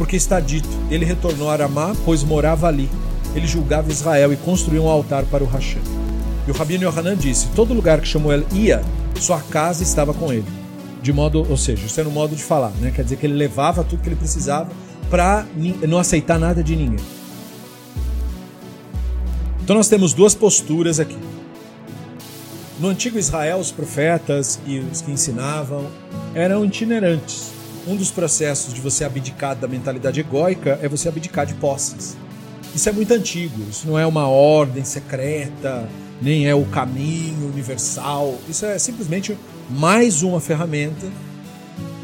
[0.00, 2.88] Porque está dito, ele retornou a Ramá, pois morava ali.
[3.34, 5.82] Ele julgava Israel e construiu um altar para o Hashem.
[6.48, 8.82] E o Rabino Yohanan disse: todo lugar que Shmuel ia,
[9.20, 10.46] sua casa estava com ele
[11.02, 12.90] de modo, ou seja, isso era um modo de falar, né?
[12.90, 14.70] Quer dizer que ele levava tudo que ele precisava
[15.10, 15.46] para
[15.86, 17.04] não aceitar nada de ninguém.
[19.62, 21.18] Então nós temos duas posturas aqui.
[22.78, 25.86] No antigo Israel, os profetas e os que ensinavam
[26.34, 27.59] eram itinerantes.
[27.86, 32.16] Um dos processos de você abdicar da mentalidade egóica é você abdicar de posses.
[32.74, 35.88] Isso é muito antigo, isso não é uma ordem secreta,
[36.20, 38.38] nem é o caminho universal.
[38.48, 39.36] Isso é simplesmente
[39.70, 41.06] mais uma ferramenta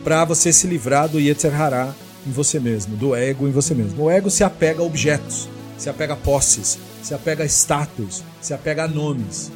[0.03, 1.95] para você se livrar do Yetzer Hará
[2.27, 4.05] em você mesmo, do ego em você mesmo.
[4.05, 8.55] O ego se apega a objetos, se apega a posses, se apega a status, se
[8.55, 9.53] apega a nomes.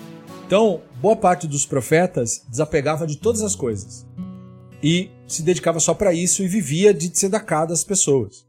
[0.46, 4.04] Então, boa parte dos profetas desapegava de todas as coisas
[4.82, 8.44] e se dedicava só para isso e vivia de tzedakah das pessoas.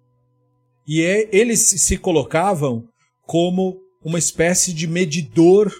[0.87, 2.85] E é, eles se colocavam
[3.21, 5.71] como uma espécie de medidor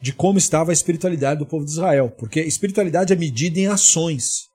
[0.00, 4.48] de como estava a espiritualidade do povo de Israel, porque espiritualidade é medida em ações,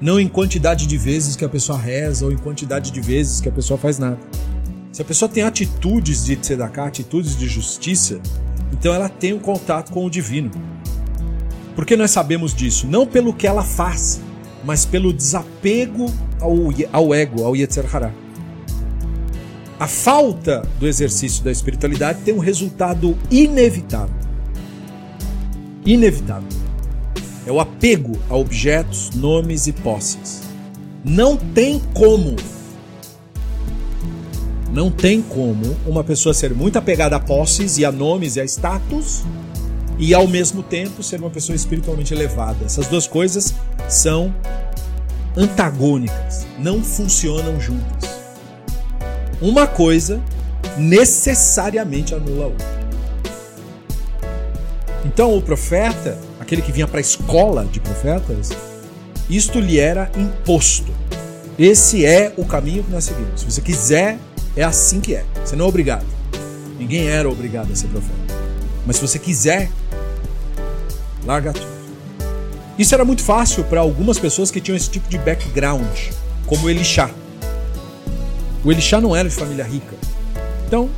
[0.00, 3.48] não em quantidade de vezes que a pessoa reza ou em quantidade de vezes que
[3.48, 4.20] a pessoa faz nada.
[4.92, 8.20] Se a pessoa tem atitudes de tzedakah, atitudes de justiça,
[8.70, 10.50] então ela tem um contato com o divino.
[11.74, 12.86] Por que nós sabemos disso?
[12.86, 14.20] Não pelo que ela faz,
[14.64, 16.54] mas pelo desapego ao,
[16.92, 18.12] ao ego, ao Yetzer Hará.
[19.78, 24.22] A falta do exercício da espiritualidade tem um resultado inevitável
[25.84, 26.48] inevitável.
[27.46, 30.42] É o apego a objetos, nomes e posses.
[31.04, 32.36] Não tem como
[34.72, 38.44] Não tem como uma pessoa ser muito apegada a posses e a nomes e a
[38.44, 39.24] status
[39.98, 42.64] e ao mesmo tempo ser uma pessoa espiritualmente elevada.
[42.64, 43.54] Essas duas coisas
[43.88, 44.34] são
[45.36, 48.10] antagônicas, não funcionam juntas.
[49.40, 50.20] Uma coisa
[50.76, 52.82] necessariamente anula a outra.
[55.04, 58.50] Então o profeta, aquele que vinha para a escola de profetas,
[59.28, 60.92] isto lhe era imposto.
[61.58, 63.40] Esse é o caminho que nós seguimos.
[63.40, 64.18] Se você quiser,
[64.56, 65.24] é assim que é.
[65.44, 66.06] Você não é obrigado.
[66.78, 68.34] Ninguém era obrigado a ser profeta.
[68.86, 69.70] Mas se você quiser,
[71.24, 71.66] larga tudo.
[72.78, 75.86] Isso era muito fácil para algumas pessoas que tinham esse tipo de background,
[76.46, 77.10] como Elixá.
[78.64, 79.94] O Elixá não era de família rica.
[80.66, 80.88] Então,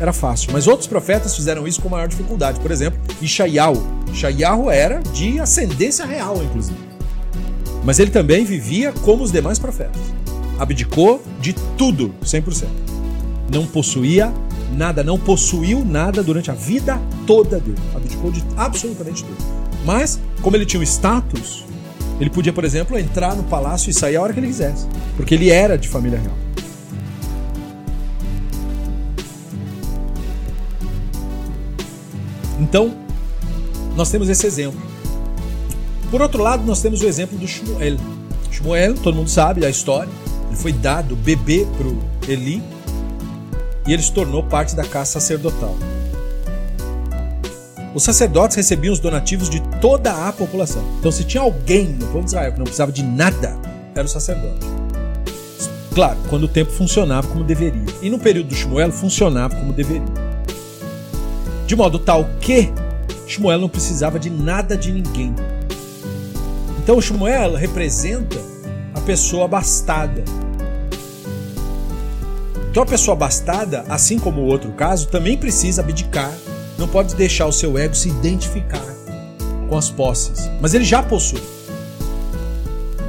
[0.00, 0.50] era fácil.
[0.52, 2.58] Mas outros profetas fizeram isso com maior dificuldade.
[2.58, 3.80] Por exemplo, Ishaiyahu.
[4.12, 6.78] Ishaiyahu era de ascendência real, inclusive.
[7.84, 10.00] Mas ele também vivia como os demais profetas.
[10.58, 12.66] Abdicou de tudo, 100%.
[13.52, 14.32] Não possuía
[14.72, 17.78] nada, não possuiu nada durante a vida toda dele.
[17.94, 19.61] Abdicou de absolutamente tudo.
[19.84, 21.64] Mas, como ele tinha um status,
[22.20, 24.86] ele podia, por exemplo, entrar no palácio e sair a hora que ele quisesse.
[25.16, 26.36] Porque ele era de família real.
[32.60, 32.94] Então,
[33.96, 34.80] nós temos esse exemplo.
[36.10, 37.96] Por outro lado, nós temos o exemplo do Shmuel.
[38.50, 40.10] Shmuel, todo mundo sabe a história,
[40.46, 42.62] ele foi dado bebê para Eli
[43.86, 45.74] e ele se tornou parte da casa sacerdotal.
[47.94, 50.82] Os sacerdotes recebiam os donativos de toda a população.
[50.98, 53.56] Então, se tinha alguém no povo de Israel que não precisava de nada,
[53.94, 54.66] era o sacerdote.
[55.94, 57.84] Claro, quando o tempo funcionava como deveria.
[58.00, 60.02] E no período do Shmuel funcionava como deveria.
[61.66, 62.72] De modo tal que
[63.26, 65.34] Shmuel não precisava de nada de ninguém.
[66.82, 68.38] Então Shmuel representa
[68.94, 70.24] a pessoa abastada.
[72.70, 76.32] Então a pessoa abastada, assim como o outro caso, também precisa abdicar,
[76.78, 78.84] não pode deixar o seu ego se identificar
[79.68, 80.50] com as posses.
[80.60, 81.42] Mas ele já possui.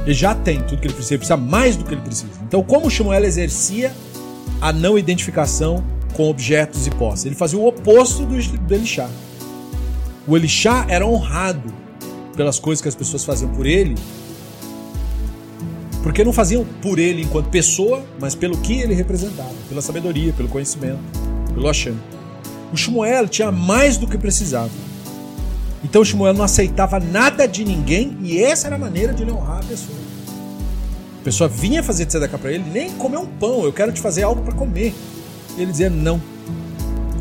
[0.04, 2.32] Ele já tem tudo que ele precisa, ele precisa mais do que ele precisa.
[2.42, 3.92] Então, como Shmuel exercia
[4.60, 7.26] a não identificação com objetos e posses.
[7.26, 8.34] Ele fazia o oposto do,
[8.74, 9.08] Elixá.
[10.26, 11.72] O Elixá era honrado
[12.36, 13.94] pelas coisas que as pessoas faziam por ele,
[16.02, 20.48] porque não faziam por ele enquanto pessoa, mas pelo que ele representava, pela sabedoria, pelo
[20.48, 21.00] conhecimento,
[21.52, 21.94] pelo Hashem.
[22.74, 24.72] O Shmuel tinha mais do que precisava.
[25.84, 29.30] Então o Shmuel não aceitava nada de ninguém e essa era a maneira de ele
[29.30, 29.96] honrar a pessoa.
[31.20, 34.24] A pessoa vinha fazer tzedakah para ele, nem comer um pão, eu quero te fazer
[34.24, 34.92] algo para comer.
[35.56, 36.20] Ele dizia: Não,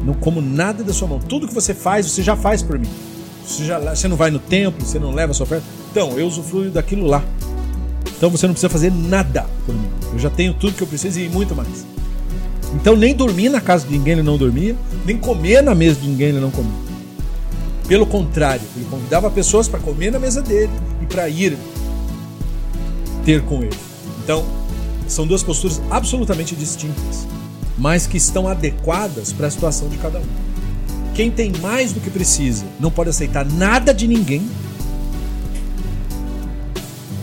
[0.04, 1.20] não como nada da sua mão.
[1.20, 2.90] Tudo que você faz, você já faz por mim.
[3.46, 5.66] Você, já, você não vai no templo, você não leva a sua oferta.
[5.92, 7.24] Então, eu usufruo daquilo lá.
[8.18, 9.88] Então você não precisa fazer nada por mim.
[10.14, 11.93] Eu já tenho tudo que eu preciso e muito mais.
[12.74, 16.08] Então, nem dormir na casa de ninguém ele não dormia, nem comer na mesa de
[16.08, 16.72] ninguém ele não comia.
[17.88, 21.58] Pelo contrário, ele convidava pessoas para comer na mesa dele e para ir
[23.26, 23.78] ter com ele.
[24.24, 24.46] Então,
[25.08, 27.28] são duas posturas absolutamente distintas
[27.78, 30.26] mas que estão adequadas para a situação de cada um.
[31.14, 34.48] Quem tem mais do que precisa não pode aceitar nada de ninguém,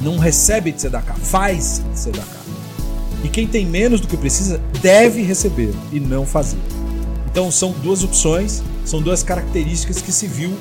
[0.01, 2.40] não recebe de tzedakah, faz tzedakah.
[3.23, 6.59] E quem tem menos do que precisa deve receber e não fazer.
[7.31, 10.53] Então são duas opções, são duas características que se viu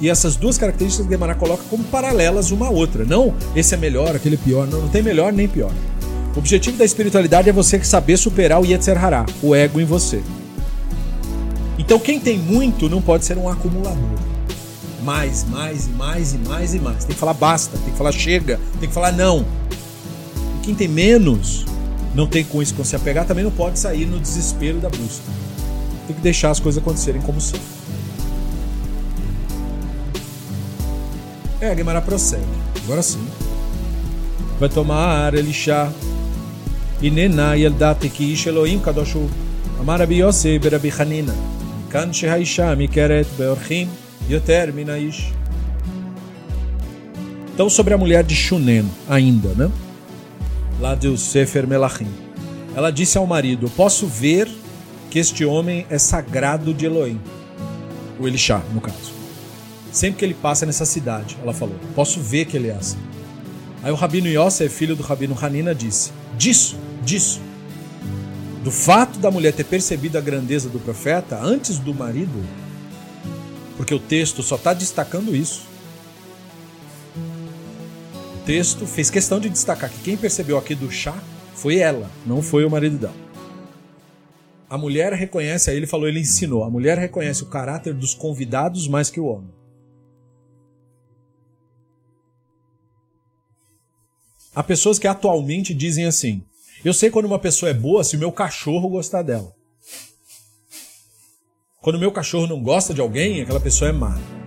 [0.00, 3.04] e essas duas características que Guimarães coloca como paralelas uma à outra.
[3.04, 5.72] Não esse é melhor, aquele é pior, não, não tem melhor nem pior.
[6.34, 10.22] O objetivo da espiritualidade é você saber superar o Yetzer Hará, o ego em você.
[11.78, 14.18] Então quem tem muito não pode ser um acumulador.
[15.02, 17.04] Mais, mais e mais e mais e mais.
[17.04, 19.44] Tem que falar basta, tem que falar chega, tem que falar não.
[20.56, 21.64] E quem tem menos,
[22.14, 25.24] não tem com isso com se apegar, também não pode sair no desespero da busca.
[26.06, 27.60] Tem que deixar as coisas acontecerem como são.
[31.60, 32.44] É, Guimarães prossegue.
[32.84, 33.26] Agora sim.
[34.58, 35.92] Vai tomar Elixá.
[37.00, 39.28] E Nená e Eldate que Ish Elohim Kadoshu.
[39.78, 41.34] Amarabi Yosei Berabi Hanina.
[41.90, 43.88] Kan Shehaisha Mikeret Beorchim
[44.28, 45.32] Yoter Minaish.
[47.54, 49.68] Então, sobre a mulher de Shunem, ainda, né?
[51.00, 52.08] Do Sefer Melachim.
[52.74, 54.48] Ela disse ao marido: Posso ver
[55.10, 57.20] que este homem é sagrado de Elohim.
[58.18, 59.12] O Elixá, no caso.
[59.92, 62.98] Sempre que ele passa nessa cidade, ela falou: Posso ver que ele é assim.
[63.82, 66.76] Aí o Rabino Yosef, filho do Rabino Hanina, disse: Disso
[67.08, 67.40] disso,
[68.62, 72.44] do fato da mulher ter percebido a grandeza do profeta antes do marido,
[73.76, 75.62] porque o texto só está destacando isso.
[78.48, 81.22] Texto fez questão de destacar que quem percebeu aqui do chá
[81.54, 83.14] foi ela, não foi o marido dela.
[84.70, 88.88] a mulher reconhece, aí ele falou, ele ensinou, a mulher reconhece o caráter dos convidados
[88.88, 89.52] mais que o homem.
[94.54, 96.42] Há pessoas que atualmente dizem assim:
[96.82, 99.54] eu sei quando uma pessoa é boa se o meu cachorro gostar dela.
[101.82, 104.37] Quando o meu cachorro não gosta de alguém, aquela pessoa é má.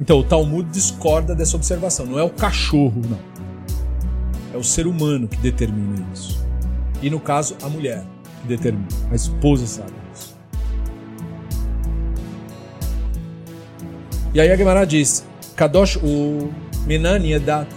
[0.00, 2.06] Então, o Talmud discorda dessa observação.
[2.06, 3.18] Não é o cachorro, não.
[4.52, 6.44] É o ser humano que determina isso.
[7.02, 8.04] E no caso, a mulher
[8.42, 8.88] que determina.
[9.10, 10.36] A esposa sabe disso.
[14.32, 15.24] E aí a Gemara diz:
[15.54, 16.50] Kadosh o
[16.86, 17.68] Menani Edat,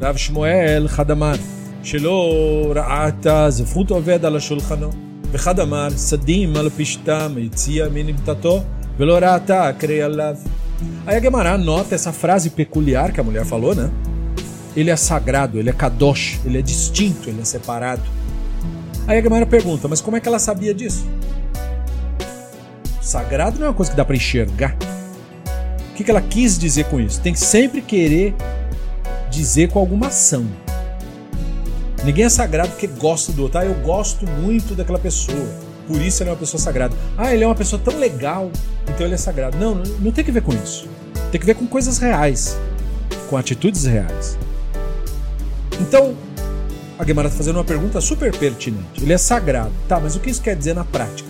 [0.00, 1.38] Rav Shmuel Hadamar,
[1.82, 4.90] Shelo Ra'ata, Zefut Oved ala Shulchano,
[5.30, 8.64] Vechadamar, Sadim al Pishtam, Yitzia Minimtato,
[8.98, 10.38] Velo Ra'ata, Krei Alav.
[11.06, 13.90] Aí a Gemara nota essa frase peculiar que a mulher falou, né?
[14.76, 18.02] Ele é sagrado, ele é kadosh, ele é distinto, ele é separado.
[19.06, 21.04] Aí a Gemara pergunta, mas como é que ela sabia disso?
[23.00, 24.76] Sagrado não é uma coisa que dá para enxergar.
[25.90, 27.20] O que ela quis dizer com isso?
[27.20, 28.34] Tem que sempre querer
[29.30, 30.46] dizer com alguma ação.
[32.04, 33.58] Ninguém é sagrado porque gosta do outro.
[33.58, 35.67] Ah, eu gosto muito daquela pessoa.
[35.88, 36.94] Por isso ele é uma pessoa sagrada.
[37.16, 38.52] Ah, ele é uma pessoa tão legal,
[38.86, 39.56] então ele é sagrado.
[39.56, 40.86] Não, não tem que ver com isso.
[41.32, 42.58] Tem que ver com coisas reais,
[43.30, 44.38] com atitudes reais.
[45.80, 46.14] Então,
[46.98, 49.02] a Guimarães está fazendo uma pergunta super pertinente.
[49.02, 49.72] Ele é sagrado.
[49.88, 51.28] Tá, mas o que isso quer dizer na prática?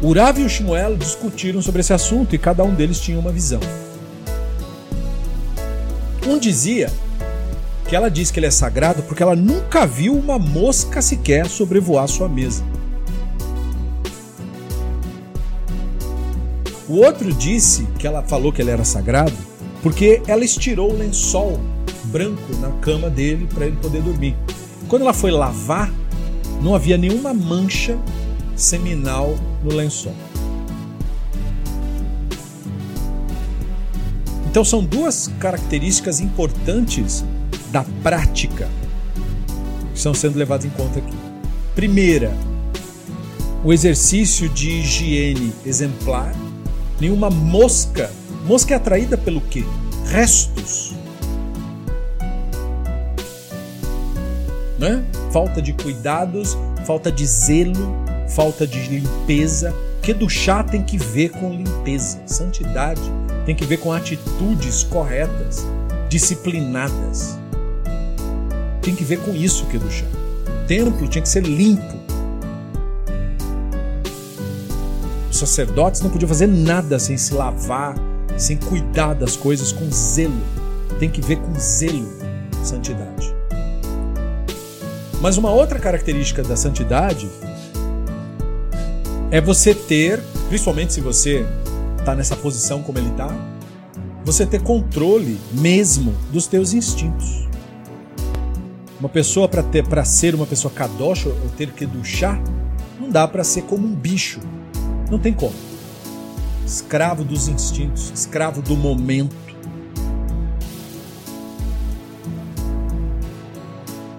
[0.00, 3.32] O Urav e o Shmuel discutiram sobre esse assunto e cada um deles tinha uma
[3.32, 3.60] visão.
[6.26, 6.92] Um dizia
[7.88, 12.06] que ela diz que ele é sagrado porque ela nunca viu uma mosca sequer sobrevoar
[12.06, 12.62] sua mesa.
[16.88, 19.34] O outro disse que ela falou que ele era sagrado
[19.82, 21.60] porque ela estirou o lençol
[22.04, 24.36] branco na cama dele para ele poder dormir.
[24.88, 25.92] Quando ela foi lavar,
[26.62, 27.98] não havia nenhuma mancha
[28.56, 30.14] seminal no lençol.
[34.46, 37.24] Então são duas características importantes
[37.72, 38.68] da prática
[39.92, 41.16] que estão sendo levadas em conta aqui.
[41.74, 42.32] Primeira,
[43.64, 46.32] o exercício de higiene exemplar.
[47.04, 48.10] Nenhuma mosca.
[48.46, 49.62] Mosca é atraída pelo quê?
[50.06, 50.94] Restos.
[54.78, 55.04] Né?
[55.30, 57.94] Falta de cuidados, falta de zelo,
[58.30, 59.74] falta de limpeza.
[60.00, 63.02] Que do chá tem que ver com limpeza, santidade,
[63.44, 65.66] tem que ver com atitudes corretas,
[66.08, 67.38] disciplinadas
[68.80, 70.06] tem que ver com isso que é do chá.
[70.46, 72.03] O templo tinha que ser limpo.
[75.34, 77.96] Os sacerdotes não podiam fazer nada sem se lavar,
[78.36, 80.40] sem cuidar das coisas com zelo.
[81.00, 82.08] Tem que ver com zelo,
[82.62, 83.34] santidade.
[85.20, 87.28] Mas uma outra característica da santidade
[89.28, 91.44] é você ter, principalmente se você
[91.98, 93.36] está nessa posição como ele está,
[94.24, 97.48] você ter controle mesmo dos teus instintos.
[99.00, 102.40] Uma pessoa para ter para ser uma pessoa kadosh ou ter que duchar,
[103.00, 104.38] não dá para ser como um bicho.
[105.14, 105.54] Não tem como.
[106.66, 109.36] Escravo dos instintos, escravo do momento.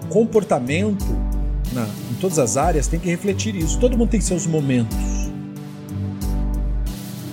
[0.08, 1.04] Comportamento
[1.70, 3.78] na, em todas as áreas tem que refletir isso.
[3.78, 4.96] Todo mundo tem seus momentos.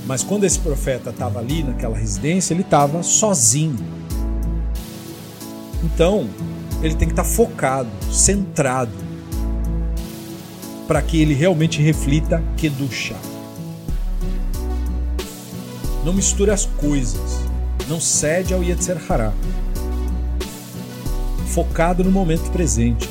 [0.05, 3.77] Mas quando esse profeta estava ali naquela residência, ele estava sozinho.
[5.81, 6.27] Então,
[6.81, 8.91] ele tem que estar focado, centrado,
[10.85, 13.15] para que ele realmente reflita Kedusha.
[16.03, 17.39] Não misture as coisas,
[17.87, 19.31] não cede ao Yetzer Hará.
[21.47, 23.09] Focado no momento presente.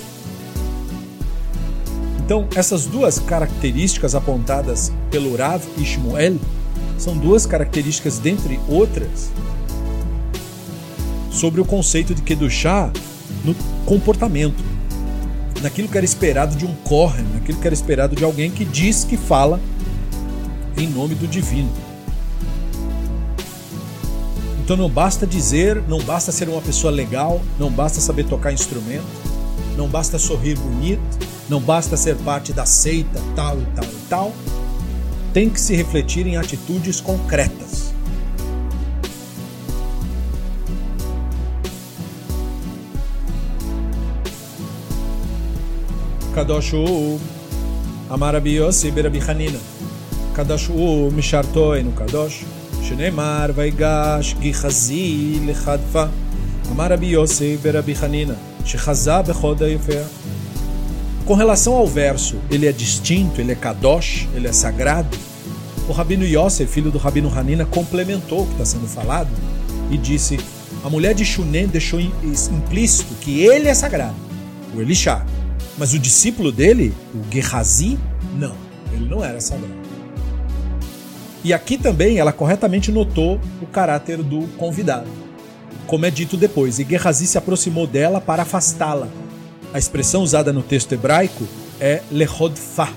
[2.24, 6.38] Então, essas duas características apontadas pelo Rav Shmuel
[6.98, 9.30] são duas características, dentre outras,
[11.30, 12.92] sobre o conceito de Kedushá
[13.42, 13.54] no
[13.86, 14.62] comportamento,
[15.62, 19.02] naquilo que era esperado de um Kohen, naquilo que era esperado de alguém que diz
[19.02, 19.58] que fala
[20.76, 21.91] em nome do divino.
[24.72, 29.04] Então não basta dizer, não basta ser uma pessoa legal, não basta saber tocar instrumento,
[29.76, 31.02] não basta sorrir bonito,
[31.46, 34.32] não basta ser parte da seita tal e tal e tal.
[35.30, 37.92] Tem que se refletir em atitudes concretas.
[46.34, 47.20] Kadoshu
[48.08, 49.58] Amarabiyosi Berabihanina.
[50.34, 52.61] Kadoshu Mishartoinu Kadoshu.
[52.81, 56.03] חנינא, קדוש הוא משרתו אינו קדוש, שנאמר ויגש גיחזי לחדפה.
[56.71, 58.33] אמר רבי יוסי ברבי חנינא,
[58.65, 59.93] שחזה בחוד היפה.
[61.29, 65.17] Com relação ao verso, ele é distinto, ele é kadosh, ele é sagrado.
[65.89, 69.29] O Rabino Yosef, filho do Rabino Hanina, complementou o que está sendo falado
[69.91, 70.39] e disse:
[70.85, 74.15] a mulher de Shunem deixou implícito que ele é sagrado,
[74.73, 75.25] o Elisha.
[75.77, 77.99] Mas o discípulo dele, o Gehazi,
[78.39, 78.55] não,
[78.93, 79.80] ele não era sagrado.
[81.44, 85.08] E aqui também ela corretamente notou o caráter do convidado.
[85.86, 89.08] Como é dito depois, e Gehazi se aproximou dela para afastá-la.
[89.74, 91.46] A expressão usada no texto hebraico
[91.80, 92.88] é lehodfa.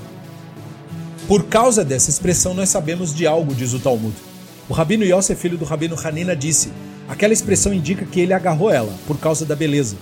[1.27, 4.15] Por causa dessa expressão, nós sabemos de algo, diz o Talmud.
[4.69, 6.71] O rabino Yosef, filho do rabino Hanina, disse:
[7.07, 9.95] Aquela expressão indica que ele agarrou ela por causa da beleza.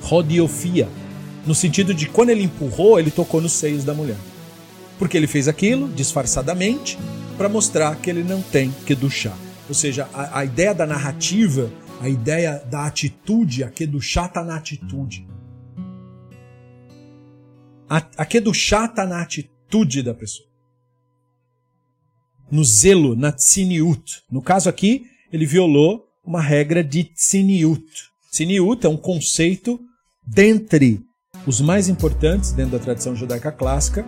[0.00, 0.88] Rodiofia,
[1.44, 4.16] no sentido de quando ele empurrou, ele tocou nos seios da mulher.
[4.96, 6.96] Porque ele fez aquilo disfarçadamente
[7.38, 9.38] para mostrar que ele não tem que duchar.
[9.68, 11.70] Ou seja, a, a, ideia da narrativa,
[12.00, 15.26] a ideia da atitude, a que duchar está na atitude.
[17.88, 20.48] A, a que duchar está na atitude da pessoa.
[22.50, 24.22] No zelo, na tsiniut.
[24.30, 28.10] No caso aqui, ele violou uma regra de tsiniut.
[28.32, 29.78] Tsiniut é um conceito
[30.26, 31.00] dentre
[31.46, 34.04] os mais importantes dentro da tradição judaica clássica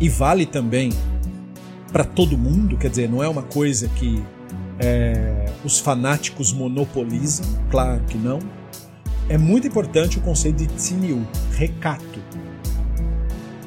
[0.00, 0.90] e vale também
[1.92, 4.22] para todo mundo, quer dizer, não é uma coisa que
[4.78, 8.38] é, os fanáticos monopolizam, claro que não.
[9.28, 12.22] É muito importante o conceito de tsiniut, recato.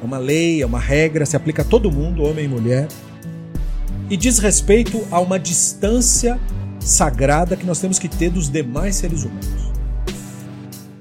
[0.00, 2.88] É uma lei, é uma regra, se aplica a todo mundo, homem e mulher,
[4.10, 6.38] e diz respeito a uma distância
[6.80, 9.72] sagrada que nós temos que ter dos demais seres humanos.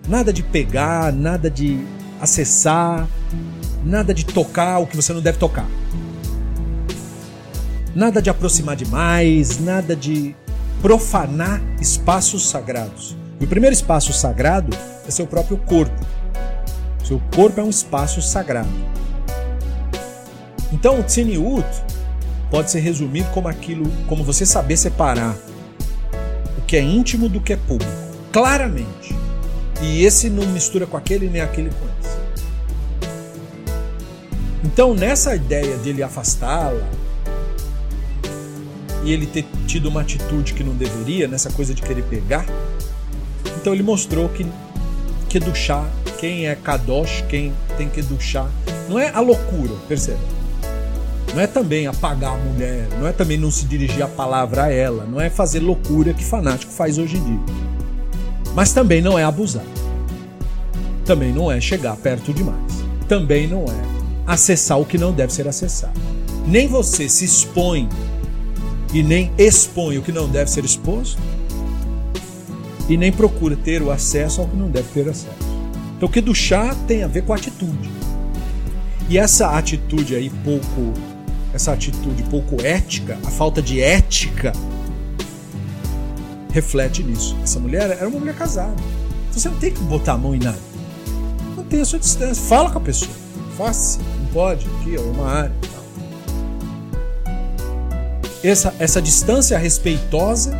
[0.07, 1.83] Nada de pegar, nada de
[2.19, 3.07] acessar,
[3.83, 5.67] nada de tocar o que você não deve tocar.
[7.95, 10.35] Nada de aproximar demais, nada de
[10.81, 13.15] profanar espaços sagrados.
[13.39, 14.75] E o primeiro espaço sagrado
[15.07, 16.05] é seu próprio corpo.
[17.03, 18.69] Seu corpo é um espaço sagrado.
[20.71, 21.67] Então o Tseniut
[22.49, 25.35] pode ser resumido como aquilo, como você saber separar
[26.71, 27.91] que é íntimo do que é público,
[28.31, 29.13] claramente.
[29.81, 32.17] E esse não mistura com aquele nem aquele com esse.
[34.63, 36.81] Então, nessa ideia de ele afastá-la
[39.03, 42.45] e ele ter tido uma atitude que não deveria, nessa coisa de querer pegar,
[43.59, 44.45] então ele mostrou que
[45.31, 45.89] que duchar,
[46.19, 48.51] quem é kadosh, quem tem que duchar,
[48.89, 50.19] não é a loucura, percebe?
[51.33, 54.73] Não é também apagar a mulher, não é também não se dirigir a palavra a
[54.73, 57.39] ela, não é fazer loucura que fanático faz hoje em dia.
[58.53, 59.63] Mas também não é abusar.
[61.05, 62.83] Também não é chegar perto demais.
[63.07, 63.81] Também não é
[64.27, 65.97] acessar o que não deve ser acessado.
[66.45, 67.87] Nem você se expõe
[68.93, 71.21] e nem expõe o que não deve ser exposto,
[72.89, 75.51] e nem procura ter o acesso ao que não deve ter acesso.
[75.95, 77.89] Então, o que do chá tem a ver com atitude.
[79.07, 80.93] E essa atitude aí pouco
[81.53, 84.53] essa atitude pouco ética, a falta de ética,
[86.51, 87.35] reflete nisso.
[87.43, 88.75] Essa mulher era uma mulher casada.
[89.29, 90.59] Então você não tem que botar a mão em nada.
[91.55, 92.43] Mantenha a sua distância.
[92.43, 93.11] Fala com a pessoa.
[93.57, 93.99] Faça.
[94.19, 94.65] Não pode.
[94.79, 95.53] Aqui, ó, uma área.
[98.43, 100.57] Essa, essa distância respeitosa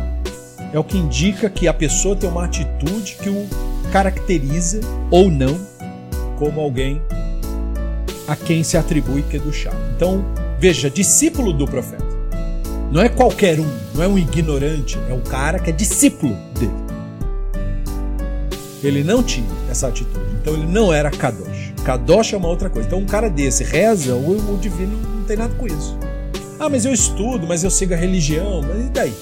[0.72, 3.46] é o que indica que a pessoa tem uma atitude que o
[3.90, 4.80] caracteriza
[5.10, 5.58] ou não
[6.38, 7.02] como alguém
[8.26, 9.72] a quem se atribui que é.
[9.96, 10.24] Então,
[10.62, 12.06] Veja, discípulo do profeta.
[12.92, 16.70] Não é qualquer um, não é um ignorante, é um cara que é discípulo dele.
[18.80, 21.72] Ele não tinha essa atitude, então ele não era Kadosh.
[21.84, 22.86] Kadosh é uma outra coisa.
[22.86, 25.98] Então um cara desse reza, o, o divino não tem nada com isso.
[26.64, 29.12] Ah, mas eu estudo, mas eu sigo a religião, mas e daí?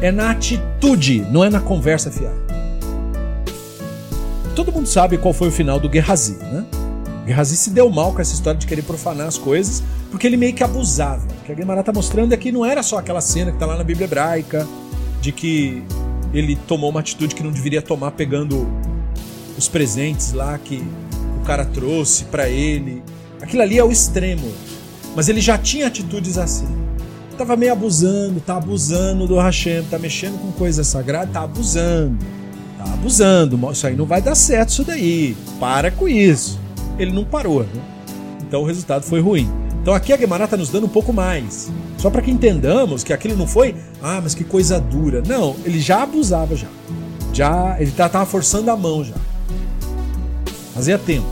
[0.00, 2.34] É na atitude, não é na conversa fiada.
[4.56, 6.64] Todo mundo sabe qual foi o final do Gehazi, né?
[7.26, 10.54] Gehazi se deu mal com essa história de querer profanar as coisas, porque ele meio
[10.54, 11.26] que abusava.
[11.42, 13.66] O que a Guimarães está mostrando é que não era só aquela cena que está
[13.66, 14.66] lá na Bíblia hebraica,
[15.20, 15.82] de que
[16.32, 18.66] ele tomou uma atitude que não deveria tomar pegando
[19.58, 20.82] os presentes lá que
[21.42, 23.02] o cara trouxe para ele.
[23.42, 24.50] Aquilo ali é o extremo.
[25.14, 26.66] Mas ele já tinha atitudes assim.
[27.36, 32.18] Tava meio abusando, tá abusando do Hashem, tá mexendo com coisa sagrada, tá abusando.
[32.78, 33.72] Tá abusando.
[33.72, 35.36] Isso aí não vai dar certo isso daí.
[35.58, 36.62] Para com isso
[36.98, 37.62] ele não parou.
[37.62, 37.82] Né?
[38.46, 39.50] Então o resultado foi ruim.
[39.80, 41.70] Então aqui a Guimarães está nos dando um pouco mais.
[41.98, 45.22] Só para que entendamos que aquilo não foi, ah, mas que coisa dura.
[45.26, 46.68] Não, ele já abusava já.
[47.32, 49.14] Já ele estava tá, forçando a mão já.
[50.74, 51.26] Fazia tempo.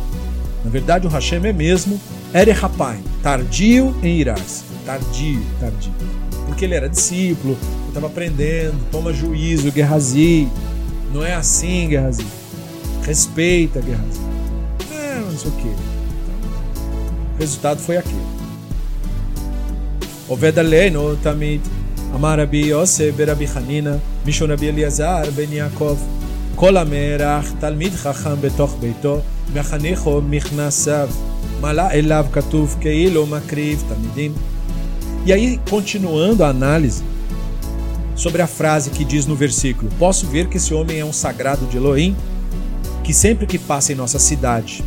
[0.64, 2.00] Na verdade, o Hashem é mesmo
[2.34, 4.63] Ere Rapai, tardio em irar-se.
[4.85, 5.91] Tardio, tardio.
[6.45, 10.47] Porque ele era discípulo, ele estava aprendendo, toma juízo, Guerrazi.
[11.13, 12.25] Não é assim, Guerrazi.
[13.03, 14.25] Respeita, Guerrazi.
[15.37, 15.69] sei o quê.
[17.35, 18.35] O resultado foi aquele.
[20.27, 21.61] עובד עלינו תמיד,
[22.15, 25.97] אמר רבי יוסף ברבי חנינא, משום רבי אליעזר בן יעקב,
[26.55, 29.19] כל המארח תלמיד חכם בתוך ביתו,
[29.53, 31.09] מחניכו מכנסיו,
[35.26, 37.02] e aí, continuando a análise
[38.16, 41.66] sobre a frase que diz no versículo: Posso ver que esse homem é um sagrado
[41.66, 42.16] de Elohim,
[43.04, 44.82] que sempre que passa em nossa cidade,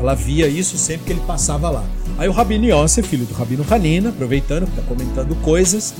[0.00, 1.84] ela via isso sempre que ele passava lá.
[2.18, 5.94] Aí o Rabino Yosef, filho do Rabino Hanina, aproveitando que está comentando coisas,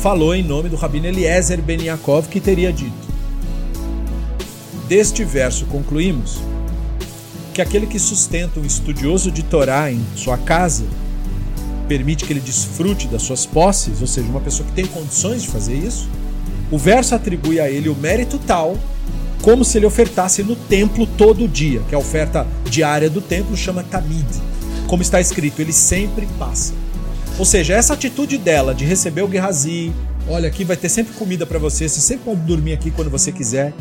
[0.00, 2.92] falou em nome do Rabino Eliezer Ben Yaakov, que teria dito:
[4.88, 6.40] Deste verso concluímos
[7.56, 10.84] que aquele que sustenta um estudioso de Torá em sua casa
[11.88, 15.48] permite que ele desfrute das suas posses, ou seja, uma pessoa que tem condições de
[15.48, 16.08] fazer isso,
[16.70, 18.76] o verso atribui a ele o mérito tal
[19.40, 23.82] como se ele ofertasse no templo todo dia, que a oferta diária do templo chama
[23.82, 24.26] Tamid
[24.86, 26.72] como está escrito, ele sempre passa.
[27.38, 29.92] Ou seja, essa atitude dela de receber o Guerrazi,
[30.28, 33.32] olha, aqui vai ter sempre comida para você, você sempre pode dormir aqui quando você
[33.32, 33.72] quiser.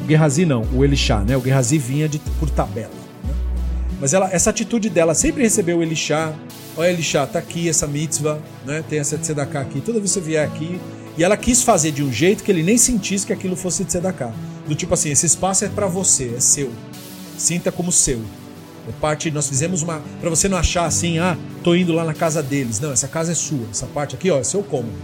[0.00, 1.36] O Guerrazi não, o Elixá, né?
[1.36, 2.99] O Guerrazi vinha de, por tabela.
[4.00, 6.32] Mas ela, essa atitude dela sempre recebeu o Elixá.
[6.76, 8.82] Olha, Elixá, tá aqui essa mitzvah, né?
[8.88, 9.80] Tem essa tzedakah aqui.
[9.80, 10.80] Toda vez que você vier aqui.
[11.18, 14.32] E ela quis fazer de um jeito que ele nem sentisse que aquilo fosse tzedakah.
[14.66, 16.70] Do tipo assim, esse espaço é para você, é seu.
[17.36, 18.20] Sinta como seu.
[18.88, 20.02] É parte, nós fizemos uma.
[20.20, 22.80] para você não achar assim, ah, tô indo lá na casa deles.
[22.80, 23.66] Não, essa casa é sua.
[23.70, 24.96] Essa parte aqui, ó, é seu cômodo.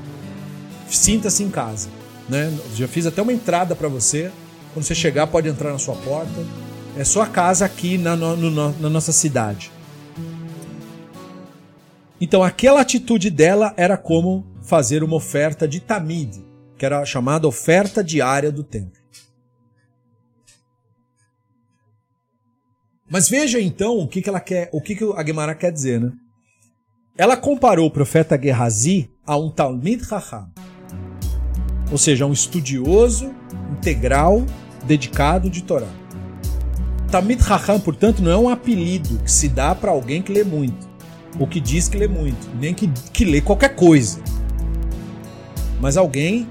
[0.89, 1.89] Sinta-se em casa.
[2.29, 2.53] Né?
[2.75, 4.31] Já fiz até uma entrada para você.
[4.73, 6.66] Quando você chegar, pode entrar na sua porta.
[6.97, 9.71] É sua casa aqui na, no, no, na nossa cidade.
[12.19, 16.43] Então, aquela atitude dela era como fazer uma oferta de tamid,
[16.79, 18.99] que era chamada oferta diária do templo.
[23.09, 26.01] Mas veja então o que, que ela quer, o que, que a Gemara quer dizer,
[26.01, 26.13] né?
[27.17, 30.51] Ela comparou o profeta Gehazi a um Talmid Raham,
[31.91, 33.33] ou seja, um estudioso
[33.73, 34.45] integral
[34.85, 36.06] dedicado de Torá.
[37.11, 40.89] Talmid Raham, portanto, não é um apelido que se dá para alguém que lê muito,
[41.39, 44.21] ou que diz que lê muito, nem que, que lê qualquer coisa,
[45.81, 46.49] mas alguém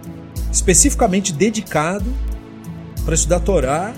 [0.51, 2.05] especificamente dedicado
[3.03, 3.93] para estudar Torá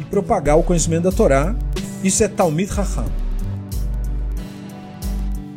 [0.00, 1.54] e propagar o conhecimento da Torá
[2.02, 3.06] isso é Talmid Raham.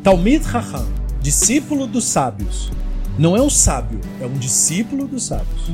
[0.02, 0.86] Talmid Raham,
[1.20, 2.70] discípulo dos sábios.
[3.16, 5.70] Não é um sábio, é um discípulo dos sábios.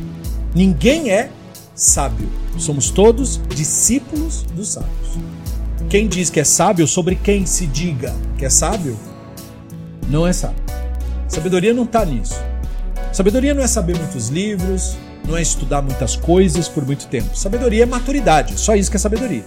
[0.55, 1.31] Ninguém é
[1.79, 2.29] sábio.
[2.59, 5.19] Somos todos discípulos dos sábios.
[5.89, 8.99] Quem diz que é sábio, sobre quem se diga que é sábio,
[10.11, 10.63] não é sábio.
[11.29, 12.39] Sabedoria não está nisso.
[13.13, 17.37] Sabedoria não é saber muitos livros, não é estudar muitas coisas por muito tempo.
[17.37, 19.45] Sabedoria é maturidade, só isso que é sabedoria.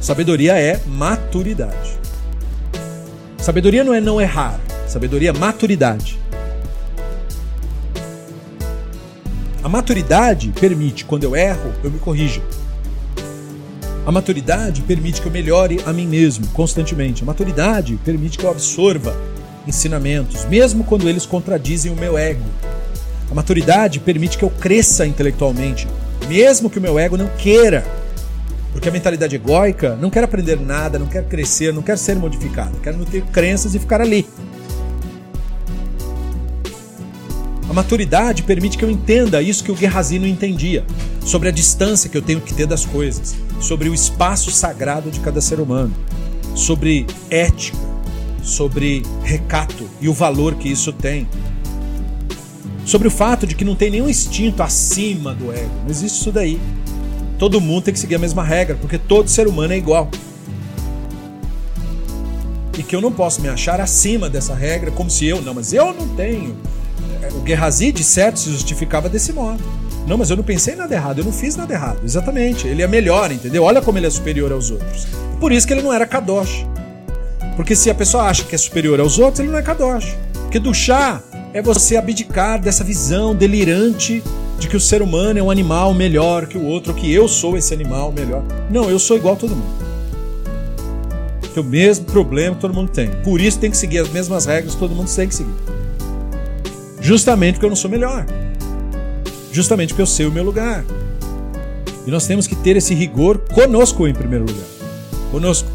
[0.00, 1.98] Sabedoria é maturidade.
[3.38, 4.58] Sabedoria não é não errar.
[4.86, 6.18] Sabedoria é maturidade.
[9.62, 12.40] A maturidade permite, quando eu erro, eu me corrija.
[14.06, 17.22] A maturidade permite que eu melhore a mim mesmo constantemente.
[17.22, 19.14] A maturidade permite que eu absorva
[19.66, 22.44] ensinamentos, mesmo quando eles contradizem o meu ego.
[23.30, 25.86] A maturidade permite que eu cresça intelectualmente,
[26.26, 27.84] mesmo que o meu ego não queira.
[28.72, 32.78] Porque a mentalidade egóica não quer aprender nada, não quer crescer, não quer ser modificado,
[32.80, 34.26] quer não ter crenças e ficar ali.
[37.70, 40.84] A maturidade permite que eu entenda isso que o Guerrazi não entendia,
[41.24, 45.20] sobre a distância que eu tenho que ter das coisas, sobre o espaço sagrado de
[45.20, 45.94] cada ser humano,
[46.54, 47.78] sobre ética,
[48.42, 51.26] sobre recato e o valor que isso tem.
[52.84, 56.32] Sobre o fato de que não tem nenhum instinto acima do ego, não existe isso
[56.32, 56.60] daí
[57.40, 60.10] todo mundo tem que seguir a mesma regra, porque todo ser humano é igual.
[62.78, 65.72] E que eu não posso me achar acima dessa regra, como se eu, não, mas
[65.72, 66.54] eu não tenho.
[67.34, 69.62] O Guerrazi, de certo, se justificava desse modo.
[70.06, 72.00] Não, mas eu não pensei nada errado, eu não fiz nada errado.
[72.04, 73.62] Exatamente, ele é melhor, entendeu?
[73.62, 75.06] Olha como ele é superior aos outros.
[75.38, 76.66] Por isso que ele não era Kadosh.
[77.56, 80.16] Porque se a pessoa acha que é superior aos outros, ele não é Kadosh.
[80.32, 84.22] Porque do chá é você abdicar dessa visão delirante
[84.58, 87.56] de que o ser humano é um animal melhor que o outro, que eu sou
[87.56, 88.42] esse animal melhor.
[88.70, 89.90] Não, eu sou igual a todo mundo.
[91.54, 93.10] Tem o mesmo problema que todo mundo tem.
[93.22, 95.79] Por isso tem que seguir as mesmas regras que todo mundo tem que seguir.
[97.00, 98.26] Justamente porque eu não sou melhor.
[99.52, 100.84] Justamente porque eu sei o meu lugar.
[102.06, 104.66] E nós temos que ter esse rigor conosco em primeiro lugar.
[105.30, 105.68] Conosco.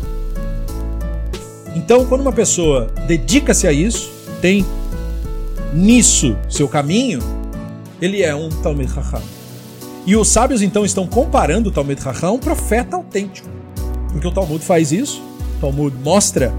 [1.76, 4.11] Então, quando uma pessoa dedica-se a isso,
[4.41, 4.65] tem
[5.73, 7.19] nisso seu caminho,
[8.01, 9.21] ele é um Talmud Raham.
[10.05, 13.49] E os sábios então estão comparando o Talmud Raham a um profeta autêntico.
[14.11, 15.21] Porque o Talmud faz isso.
[15.57, 16.53] O Talmud mostra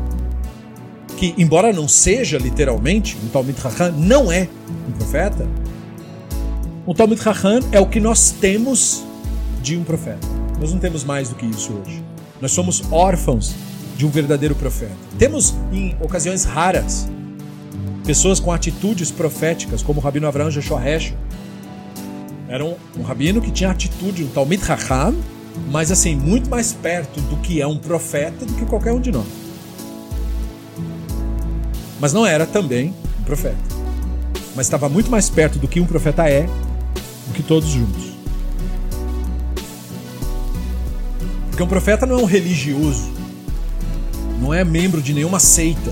[1.17, 4.49] que, embora não seja literalmente, um Talmud Raham não é
[4.89, 5.49] um profeta.
[6.87, 9.03] Um Talmud Raham é o que nós temos
[9.62, 10.27] de um profeta.
[10.61, 12.05] Nós não temos mais do que isso hoje.
[12.41, 13.55] Nós somos órfãos
[13.97, 14.95] de um verdadeiro profeta.
[15.19, 17.09] Temos, em ocasiões raras,
[18.05, 21.14] pessoas com atitudes proféticas, como o Rabino Avraham Jeshoresh.
[22.49, 25.17] Era um, um, rabino que tinha atitude, um Talmud Raham,
[25.73, 29.11] mas assim, muito mais perto do que é um profeta do que qualquer um de
[29.11, 29.46] nós.
[32.01, 33.57] Mas não era também um profeta.
[34.55, 36.43] Mas estava muito mais perto do que um profeta é
[37.27, 38.17] do que todos juntos.
[41.49, 43.11] Porque um profeta não é um religioso,
[44.41, 45.91] não é membro de nenhuma seita.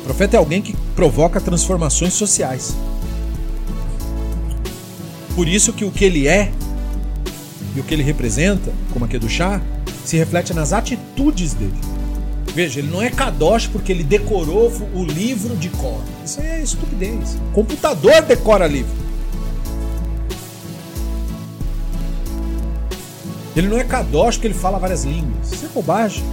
[0.00, 2.74] O profeta é alguém que provoca transformações sociais.
[5.34, 6.50] Por isso que o que ele é
[7.76, 9.60] e o que ele representa, como aqui do chá,
[10.04, 11.89] se reflete nas atitudes dele.
[12.54, 16.00] Veja, ele não é Kadosh porque ele decorou o livro de cor.
[16.24, 17.38] Isso é estupidez.
[17.50, 19.00] O computador decora livro.
[23.54, 25.52] Ele não é Kadosh porque ele fala várias línguas.
[25.52, 26.24] Isso é bobagem.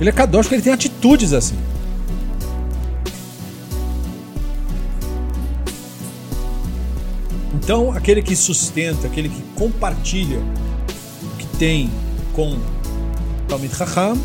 [0.00, 1.56] Ele é Kadosh porque ele tem atitudes assim.
[7.54, 11.90] Então, aquele que sustenta, aquele que compartilha o que tem
[12.32, 12.58] com
[13.46, 14.18] Talmud Chacham,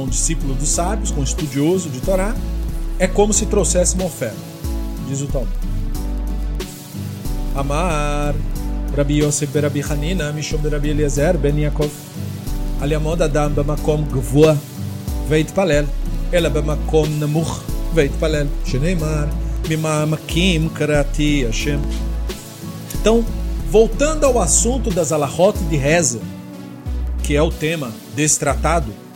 [0.00, 2.34] com o discípulo dos sábios, com estudioso de Torá,
[2.98, 4.36] é como se trouxesse uma oferta,
[5.06, 5.52] diz o Talmud.
[7.54, 8.34] Amar,
[8.96, 11.90] Rabbi Yosef Berabi Hanina, Mishom Berabi Eliezer, Ben Yaakov,
[12.80, 14.56] Aliamod Adam Bamakom Gvoa,
[15.28, 15.86] Veit Palel,
[16.32, 17.60] Ela Bamakom Namuch,
[17.92, 19.28] Veit Palel, Sheneimar,
[19.68, 21.80] Mimamakim Karati Hashem.
[22.98, 23.22] Então,
[23.70, 26.20] voltando ao assunto das alahot de reza,
[27.22, 29.09] que é o tema desse tratado,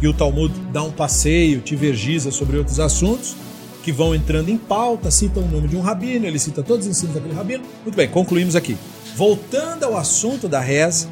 [0.00, 3.34] e o Talmud dá um passeio, divergiza sobre outros assuntos,
[3.82, 6.90] que vão entrando em pauta, citam o nome de um rabino, ele cita todos os
[6.90, 7.64] ensinos daquele rabino.
[7.82, 8.76] Muito bem, concluímos aqui.
[9.14, 11.08] Voltando ao assunto da reza,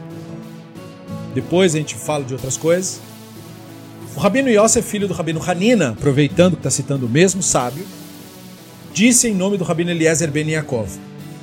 [1.35, 3.01] depois a gente fala de outras coisas.
[4.15, 7.87] O Rabino Yosef, filho do Rabino Hanina, aproveitando que está citando o mesmo sábio,
[8.93, 10.91] disse em nome do Rabino Eliezer Ben Yaakov: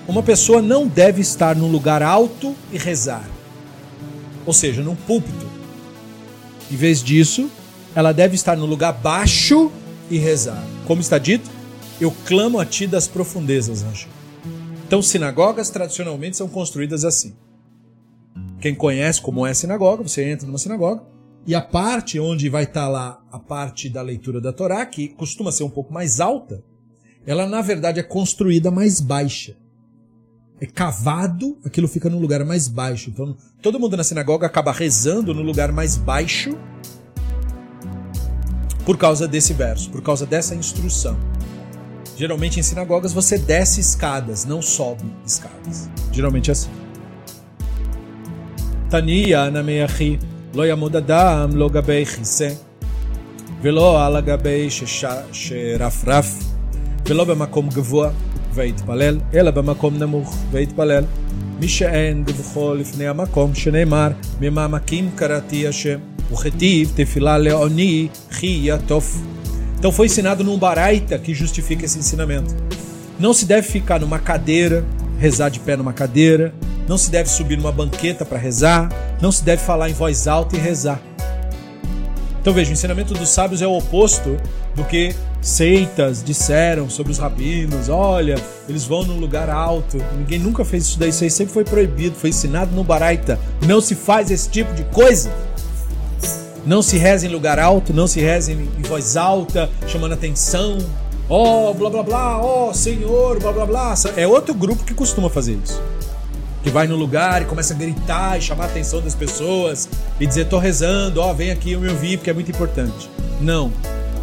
[0.08, 3.28] Uma pessoa não deve estar num lugar alto e rezar,
[4.46, 5.49] ou seja, num púlpito.
[6.72, 7.50] Em vez disso,
[7.96, 9.72] ela deve estar no lugar baixo
[10.10, 10.64] e rezar.
[10.86, 11.50] Como está dito,
[12.00, 14.08] eu clamo a ti das profundezas, Anjo.
[14.86, 17.36] Então, sinagogas tradicionalmente são construídas assim.
[18.60, 21.04] Quem conhece como é a sinagoga, você entra numa sinagoga
[21.46, 25.52] e a parte onde vai estar lá a parte da leitura da Torá, que costuma
[25.52, 26.64] ser um pouco mais alta,
[27.26, 29.56] ela na verdade é construída mais baixa
[30.62, 33.10] é cavado, aquilo fica num lugar mais baixo.
[33.10, 36.58] Então, todo mundo na sinagoga acaba rezando no lugar mais baixo
[38.86, 41.18] por causa desse verso, por causa dessa instrução.
[42.18, 45.90] Geralmente em sinagogas você desce escadas, não sobe escadas.
[46.12, 46.70] Geralmente é assim.
[48.90, 50.20] Tania anameachi
[50.54, 50.94] lo yamud
[51.54, 52.58] lo gabei chise
[53.62, 56.28] velo ala gabei sherafraf
[57.06, 57.70] velo bemakom
[58.55, 61.05] ויתפלל, אלא במקום נמוך ויתפלל.
[61.61, 64.09] מי שאין גבוחו לפני המקום, שנאמר,
[64.41, 65.99] ממעמקים קראתי השם,
[66.33, 69.23] וכתיב תפילה לעוני חי יטוף.
[69.79, 72.57] Então foi ensinado num baraita que justifica esse ensinamento.
[73.21, 74.83] Não se deve ficar numa cadeira,
[75.19, 76.55] rezar de pé numa cadeira,
[76.89, 78.89] não se deve subir numa banqueta para rezar,
[79.21, 81.03] não se deve falar em voz alta e rezar.
[82.41, 84.39] Então veja, o ensinamento dos sábios é o oposto
[84.76, 87.90] do que seitas disseram sobre os rabinos.
[87.90, 88.36] Olha,
[88.68, 89.98] eles vão num lugar alto.
[90.18, 93.40] Ninguém nunca fez isso daí, isso aí sempre foi proibido, foi ensinado no Baraita.
[93.66, 95.32] Não se faz esse tipo de coisa.
[96.66, 100.78] Não se reza em lugar alto, não se reza em, voz alta, chamando atenção.
[101.30, 103.94] Ó, oh, blá blá blá, ó, oh, Senhor, blá blá blá.
[104.16, 105.82] É outro grupo que costuma fazer isso.
[106.62, 109.88] Que vai no lugar e começa a gritar e chamar a atenção das pessoas
[110.20, 113.10] e dizer: tô rezando, ó, vem aqui eu me ouvir porque é muito importante.
[113.40, 113.72] Não,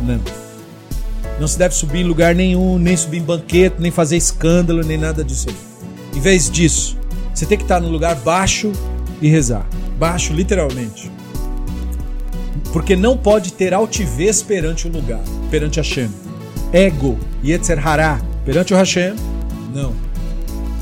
[0.06, 1.46] não.
[1.46, 5.22] Se deve subir em lugar nenhum, nem subir em banquete, nem fazer escândalo, nem nada
[5.22, 5.48] disso.
[6.14, 6.96] Em vez disso,
[7.34, 8.72] você tem que estar no lugar baixo
[9.20, 9.66] e rezar.
[9.98, 11.10] Baixo, literalmente.
[12.72, 16.08] Porque não pode ter altivez perante o lugar, perante Hashem.
[16.72, 19.14] Ego, Yetzer Hará, perante o Hashem,
[19.74, 19.92] não.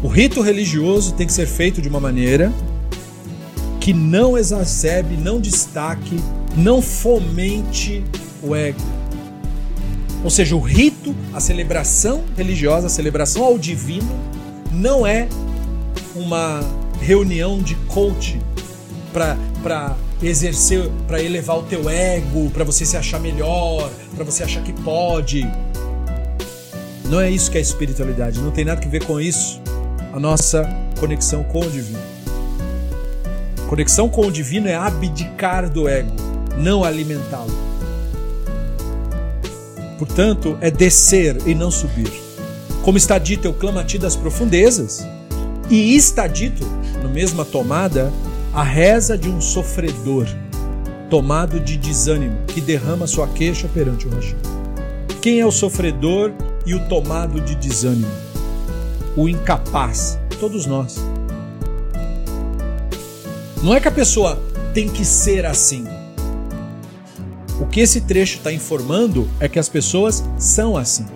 [0.03, 2.53] O rito religioso tem que ser feito de uma maneira
[3.81, 6.19] que não exacerbe, não destaque,
[6.57, 8.05] não fomente
[8.43, 8.81] o ego.
[10.25, 14.09] Ou seja, o rito, a celebração religiosa, a celebração ao divino,
[14.73, 15.29] não é
[16.17, 16.61] uma
[16.99, 18.41] reunião de coaching
[19.13, 24.63] para exercer, para elevar o teu ego, para você se achar melhor, para você achar
[24.63, 25.47] que pode.
[27.05, 29.61] Não é isso que é espiritualidade, não tem nada a ver com isso.
[30.11, 30.65] A nossa
[30.99, 32.01] conexão com o divino.
[33.69, 36.13] Conexão com o divino é abdicar do ego,
[36.57, 37.64] não alimentá-lo.
[39.99, 42.11] Portanto, é descer e não subir.
[42.83, 45.07] Como está dito, eu clamo a ti das profundezas.
[45.71, 46.65] E está dito,
[47.03, 48.13] na mesma tomada,
[48.53, 50.27] a reza de um sofredor,
[51.09, 54.37] tomado de desânimo, que derrama sua queixa perante o Hashem.
[55.23, 56.33] Quem é o sofredor
[56.67, 58.11] e o tomado de desânimo?
[59.17, 60.97] O incapaz, todos nós.
[63.63, 64.39] Não é que a pessoa
[64.75, 65.87] tem que ser assim.
[67.61, 71.07] O que esse trecho está informando é que as pessoas são assim.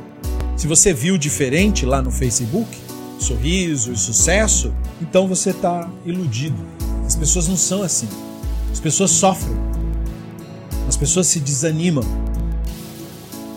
[0.57, 2.69] Se você viu diferente lá no Facebook,
[3.19, 6.65] sorriso e sucesso, então você está iludido.
[7.05, 8.09] As pessoas não são assim.
[8.71, 9.57] As pessoas sofrem.
[10.87, 12.05] As pessoas se desanimam.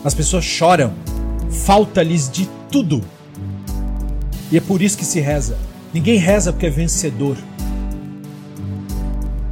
[0.04, 0.92] As pessoas choram.
[1.64, 3.02] Falta-lhes de tudo.
[4.50, 5.56] E é por isso que se reza.
[5.94, 7.36] Ninguém reza porque é vencedor.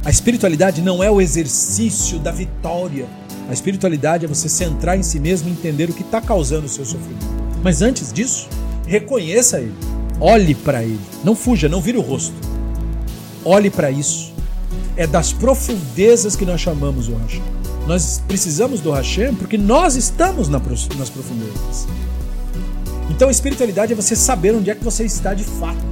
[0.03, 3.07] A espiritualidade não é o exercício da vitória.
[3.51, 6.69] A espiritualidade é você centrar em si mesmo e entender o que está causando o
[6.69, 7.27] seu sofrimento.
[7.61, 8.47] Mas antes disso,
[8.87, 9.75] reconheça ele.
[10.21, 11.01] Olhe para ele.
[11.21, 12.33] Não fuja, não vire o rosto.
[13.43, 14.31] Olhe para isso.
[14.95, 17.43] É das profundezas que nós chamamos o Hashem.
[17.85, 20.61] Nós precisamos do Hashem porque nós estamos nas
[21.09, 21.89] profundezas.
[23.09, 25.83] Então a espiritualidade é você saber onde é que você está de fato.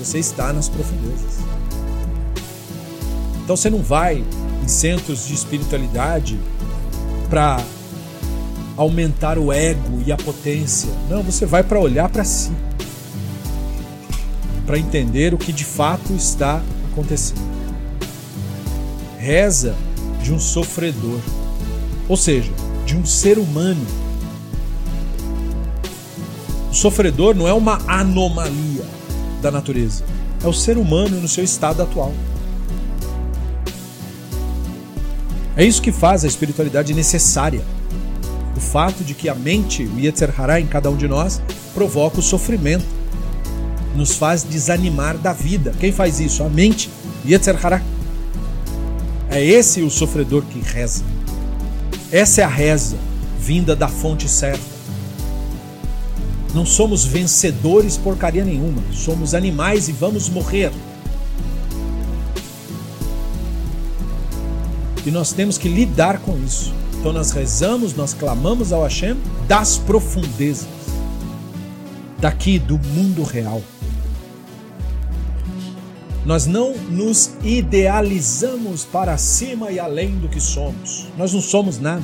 [0.00, 1.38] Você está nas profundezas.
[3.44, 4.24] Então você não vai
[4.64, 6.36] em centros de espiritualidade
[7.34, 7.60] para
[8.76, 10.88] aumentar o ego e a potência.
[11.10, 12.52] Não, você vai para olhar para si.
[14.64, 16.62] Para entender o que de fato está
[16.92, 17.40] acontecendo.
[19.18, 19.74] Reza
[20.22, 21.18] de um sofredor,
[22.08, 22.52] ou seja,
[22.86, 23.84] de um ser humano.
[26.70, 28.84] O sofredor não é uma anomalia
[29.42, 30.04] da natureza,
[30.40, 32.14] é o ser humano no seu estado atual.
[35.56, 37.62] É isso que faz a espiritualidade necessária.
[38.56, 41.40] O fato de que a mente, o Yetzer Hará em cada um de nós,
[41.72, 42.84] provoca o sofrimento.
[43.94, 45.72] Nos faz desanimar da vida.
[45.78, 46.42] Quem faz isso?
[46.42, 46.90] A mente,
[47.26, 47.80] Yetzer Hará.
[49.30, 51.04] É esse o sofredor que reza.
[52.10, 52.96] Essa é a reza,
[53.40, 54.74] vinda da fonte certa.
[56.54, 58.80] Não somos vencedores porcaria nenhuma.
[58.92, 60.70] Somos animais e vamos morrer.
[65.06, 66.72] E nós temos que lidar com isso.
[66.98, 70.66] Então nós rezamos, nós clamamos ao Hashem das profundezas,
[72.18, 73.60] daqui do mundo real.
[76.24, 81.06] Nós não nos idealizamos para cima e além do que somos.
[81.18, 82.02] Nós não somos nada.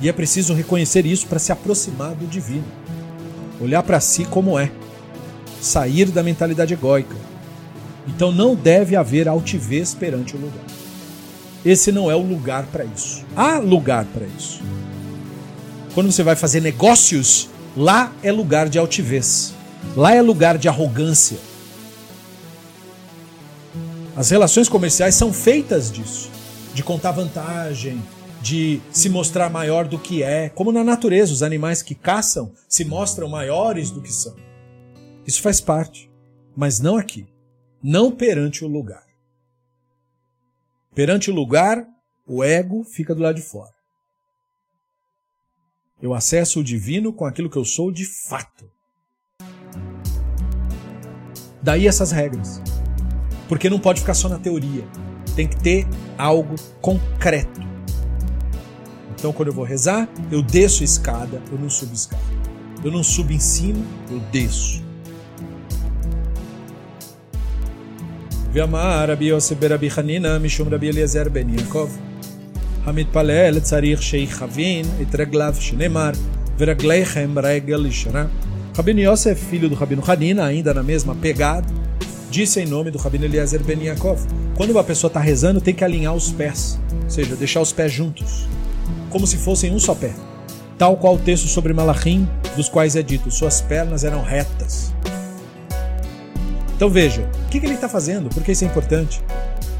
[0.00, 2.64] E é preciso reconhecer isso para se aproximar do divino.
[3.60, 4.72] Olhar para si como é.
[5.60, 7.14] Sair da mentalidade egóica.
[8.08, 10.71] Então não deve haver altivez perante o lugar
[11.64, 13.24] esse não é o lugar para isso.
[13.36, 14.60] Há lugar para isso.
[15.94, 19.54] Quando você vai fazer negócios, lá é lugar de altivez.
[19.96, 21.38] Lá é lugar de arrogância.
[24.16, 26.30] As relações comerciais são feitas disso,
[26.74, 28.02] de contar vantagem,
[28.42, 32.84] de se mostrar maior do que é, como na natureza, os animais que caçam se
[32.84, 34.34] mostram maiores do que são.
[35.26, 36.10] Isso faz parte,
[36.56, 37.26] mas não aqui,
[37.82, 39.11] não perante o lugar.
[40.94, 41.86] Perante o lugar,
[42.26, 43.72] o ego fica do lado de fora.
[46.02, 48.70] Eu acesso o divino com aquilo que eu sou de fato.
[51.62, 52.60] Daí essas regras.
[53.48, 54.86] Porque não pode ficar só na teoria.
[55.34, 55.86] Tem que ter
[56.18, 57.60] algo concreto.
[59.12, 62.22] Então, quando eu vou rezar, eu desço a escada, eu não subo a escada.
[62.84, 64.82] Eu não subo em cima, eu desço.
[68.53, 71.89] ואמר רבי יוסף ברבי חנינא משום רבי אליעזר בן יעקב
[72.85, 76.11] המתפלל צריך שיכוון את רגליו שנאמר
[76.57, 78.25] ורגליכם רגל ישרה.
[78.77, 81.67] Rabino Yosef, filho do Rabino Hanina, ainda na mesma pegada,
[82.29, 84.19] disse em nome do Rabino Eliezer Ben Yaakov:
[84.55, 87.91] quando uma pessoa está rezando, tem que alinhar os pés, ou seja, deixar os pés
[87.91, 88.47] juntos,
[89.09, 90.13] como se fossem um só pé.
[90.77, 94.93] Tal qual o texto sobre Malachim, dos quais é dito: suas pernas eram retas.
[96.82, 98.28] Então veja, o que, ele está fazendo?
[98.28, 99.22] Por que isso é importante?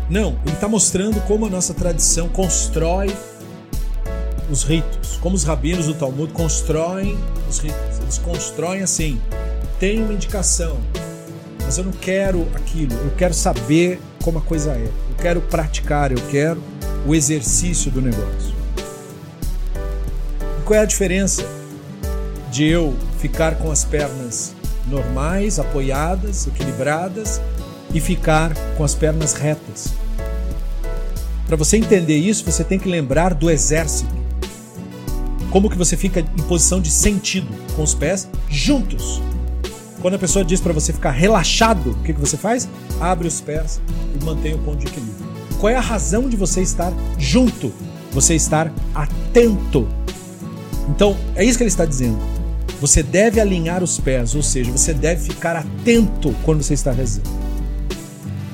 [0.08, 3.12] Não, ele está mostrando como a nossa tradição constrói
[4.48, 7.18] os ritos, como os rabinos do Talmud constroem
[7.50, 7.98] os ritos.
[8.00, 9.20] Eles constroem assim:
[9.80, 10.78] tem uma indicação,
[11.64, 16.12] mas eu não quero aquilo, eu quero saber como a coisa é, eu quero praticar,
[16.12, 16.62] eu quero
[17.04, 18.54] o exercício do negócio.
[20.56, 21.44] E qual é a diferença
[22.52, 24.54] de eu ficar com as pernas
[24.86, 27.40] normais, apoiadas, equilibradas
[27.92, 29.94] e ficar com as pernas retas?
[31.46, 34.14] Para você entender isso, você tem que lembrar do exército.
[35.50, 39.20] Como que você fica em posição de sentido, com os pés juntos.
[40.00, 42.68] Quando a pessoa diz para você ficar relaxado, o que, que você faz?
[43.00, 43.80] Abre os pés
[44.18, 45.26] e mantém o ponto de equilíbrio.
[45.60, 47.72] Qual é a razão de você estar junto?
[48.12, 49.86] Você estar atento.
[50.88, 52.18] Então, é isso que ele está dizendo.
[52.80, 57.30] Você deve alinhar os pés, ou seja, você deve ficar atento quando você está rezando.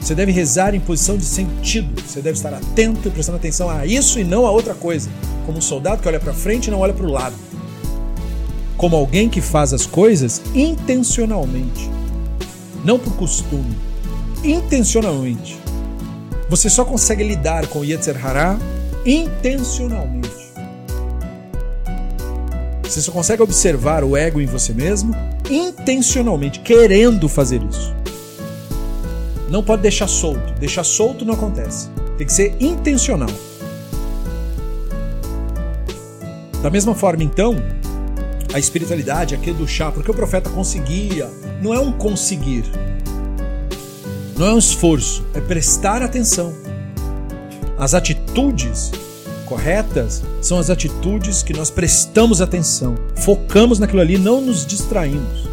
[0.00, 2.00] Você deve rezar em posição de sentido.
[2.00, 5.10] Você deve estar atento e prestando atenção a isso e não a outra coisa.
[5.44, 7.34] Como um soldado que olha para frente e não olha para o lado.
[8.76, 11.90] Como alguém que faz as coisas intencionalmente.
[12.84, 13.76] Não por costume.
[14.42, 15.58] Intencionalmente.
[16.48, 18.58] Você só consegue lidar com Yetzer Hará
[19.04, 20.47] intencionalmente.
[22.88, 25.14] Você só consegue observar o ego em você mesmo
[25.50, 27.94] intencionalmente, querendo fazer isso.
[29.50, 30.54] Não pode deixar solto.
[30.58, 31.90] Deixar solto não acontece.
[32.16, 33.28] Tem que ser intencional.
[36.62, 37.56] Da mesma forma, então,
[38.52, 41.30] a espiritualidade do chá, porque o profeta conseguia,
[41.62, 42.64] não é um conseguir,
[44.36, 46.52] não é um esforço, é prestar atenção.
[47.78, 48.90] As atitudes
[49.47, 55.47] corretas são as atitudes que nós prestamos atenção, focamos naquilo ali, não nos distraímos.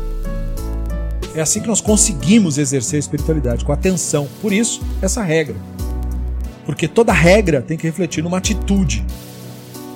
[1.35, 4.29] É assim que nós conseguimos exercer a espiritualidade, com atenção.
[4.43, 5.55] Por isso, essa regra.
[6.67, 9.05] Porque toda regra tem que refletir numa atitude.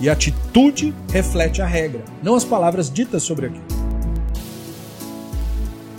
[0.00, 3.64] E a atitude reflete a regra, não as palavras ditas sobre aquilo.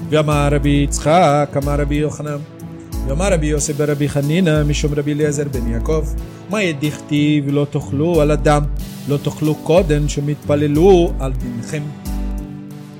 [0.09, 2.37] ואמר רבי יצחק, אמר רבי יוחנן,
[3.09, 6.03] ואמר רבי יוסף ברבי חנינא, משום רבי אליעזר בן יעקב,
[6.49, 8.63] מה דכתיב לא תאכלו על אדם,
[9.07, 11.81] לא תאכלו קודם שמתפללו על דינכם.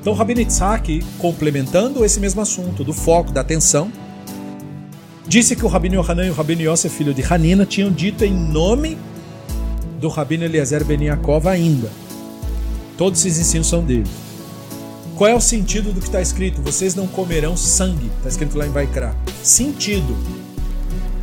[0.05, 3.91] Então, Rabino Itzhak, complementando esse mesmo assunto, do foco, da atenção,
[5.27, 8.31] disse que o Rabino Yohanan e o Rabino Yosef, filho de Hanina, tinham dito em
[8.31, 8.99] nome
[9.99, 11.89] do Rabino Eliezer Ben Yaakov ainda.
[12.95, 14.05] Todos esses ensinos são dele.
[15.20, 16.62] Qual é o sentido do que está escrito?
[16.62, 18.10] Vocês não comerão sangue.
[18.16, 19.14] Está escrito lá em Vaikra.
[19.42, 20.16] Sentido.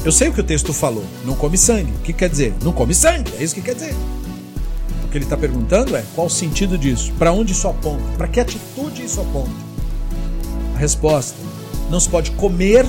[0.05, 1.03] Eu sei o que o texto falou.
[1.25, 1.91] Não come sangue.
[1.93, 2.53] O que quer dizer?
[2.61, 3.33] Não come sangue.
[3.39, 3.95] É isso que quer dizer.
[5.03, 7.11] O que ele está perguntando é qual o sentido disso?
[7.17, 8.03] Para onde isso aponta?
[8.15, 9.49] Para que atitude isso aponta?
[10.75, 11.35] A resposta:
[11.89, 12.85] não se pode comer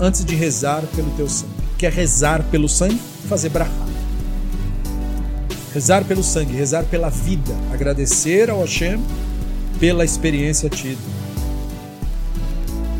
[0.00, 1.52] antes de rezar pelo teu sangue.
[1.76, 2.98] Quer rezar pelo sangue?
[3.28, 3.86] Fazer brahá.
[5.74, 8.98] Rezar pelo sangue, rezar pela vida, agradecer ao Hashem
[9.78, 11.00] pela experiência tida.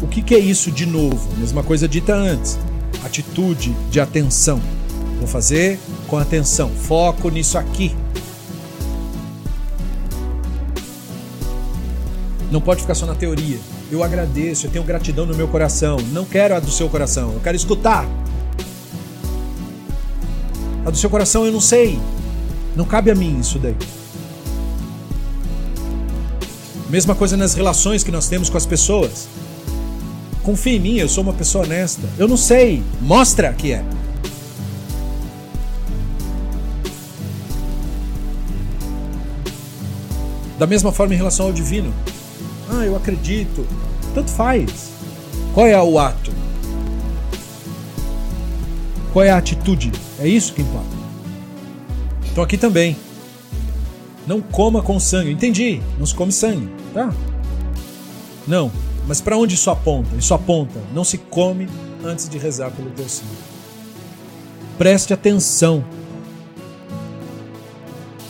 [0.03, 1.29] O que, que é isso de novo?
[1.39, 2.59] Mesma coisa dita antes.
[3.05, 4.61] Atitude de atenção.
[5.18, 7.97] Vou fazer com atenção, foco nisso aqui.
[12.51, 13.59] Não pode ficar só na teoria.
[13.91, 15.97] Eu agradeço, eu tenho gratidão no meu coração.
[16.12, 18.07] Não quero a do seu coração, eu quero escutar.
[20.85, 21.99] A do seu coração eu não sei.
[22.77, 23.77] Não cabe a mim isso daí.
[26.89, 29.26] Mesma coisa nas relações que nós temos com as pessoas.
[30.43, 32.09] Confie em mim, eu sou uma pessoa honesta.
[32.16, 32.82] Eu não sei.
[33.03, 33.84] Mostra que é.
[40.57, 41.93] Da mesma forma em relação ao divino.
[42.70, 43.66] Ah, eu acredito.
[44.14, 44.91] Tanto faz.
[45.53, 46.30] Qual é o ato?
[49.12, 49.91] Qual é a atitude?
[50.20, 50.97] É isso que importa.
[52.30, 52.97] Então aqui também.
[54.26, 55.32] Não coma com sangue.
[55.32, 55.80] Entendi.
[55.99, 57.13] Não se come sangue, tá?
[58.47, 58.72] Não.
[59.07, 60.15] Mas para onde isso aponta?
[60.15, 60.80] Isso aponta.
[60.93, 61.67] Não se come
[62.03, 63.32] antes de rezar pelo teu sangue.
[64.78, 65.84] Preste atenção.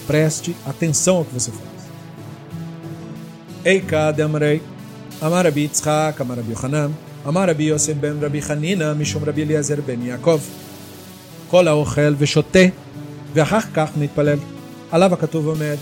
[0.08, 1.72] Preste atenção ao que você faz.
[3.64, 4.62] Eika de Amrei,
[5.22, 6.92] Amar Rabbi Yitzchak, Amar Rabbi Yochanan,
[7.24, 10.40] Amar Rabbi Yosef ben Rabbi Chanina, משום רבי אליעזר בן יעקב.
[11.50, 12.60] כל האוכל ושותה,
[13.34, 14.38] ואחר כך נתפלל.
[14.92, 15.76] עליו הכתוב אומר,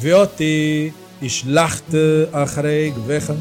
[0.00, 0.90] ואותי
[1.22, 1.94] השלכת
[2.32, 3.32] אחרי גביך,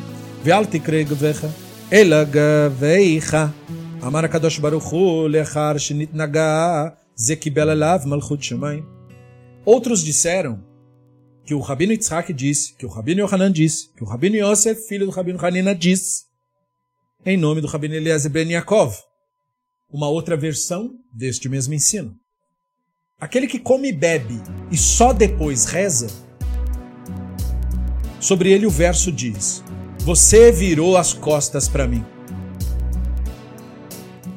[0.44, 1.48] ואל תקרא גביך,
[1.94, 3.38] אלא גביך.
[4.04, 6.84] אמר הקדוש ברוך הוא, לאחר שנתנגע,
[7.16, 9.02] זה קיבל עליו מלכות שמיים.
[9.66, 10.58] Outros disseram,
[11.46, 15.06] que o Rabino Yitzhak disse, que o Rabino Yohanan disse, que o Rabino Yosef, filho
[15.06, 16.24] do Rabino Hanina, disse,
[17.26, 18.96] em nome do Rabino Eliezer Ben Yaakov.
[19.92, 22.16] Uma outra versão deste mesmo ensino.
[23.20, 24.42] Aquele que come e bebe
[24.72, 26.08] e só depois reza,
[28.27, 29.63] sobre ele o verso diz:
[30.01, 32.05] Você virou as costas para mim.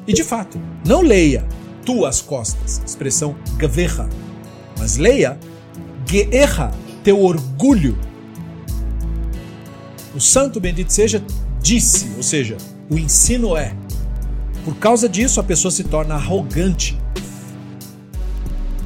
[0.06, 1.44] E de fato, não leia
[1.84, 2.80] tu as costas.
[2.86, 4.08] Expressão gaverra.
[4.78, 5.36] Mas leia
[6.06, 6.70] geerra,
[7.02, 7.98] teu orgulho.
[10.14, 11.24] O santo bendito seja
[11.60, 12.56] disse, ou seja,
[12.88, 13.74] o ensino é.
[14.64, 16.96] Por causa disso a pessoa se torna arrogante.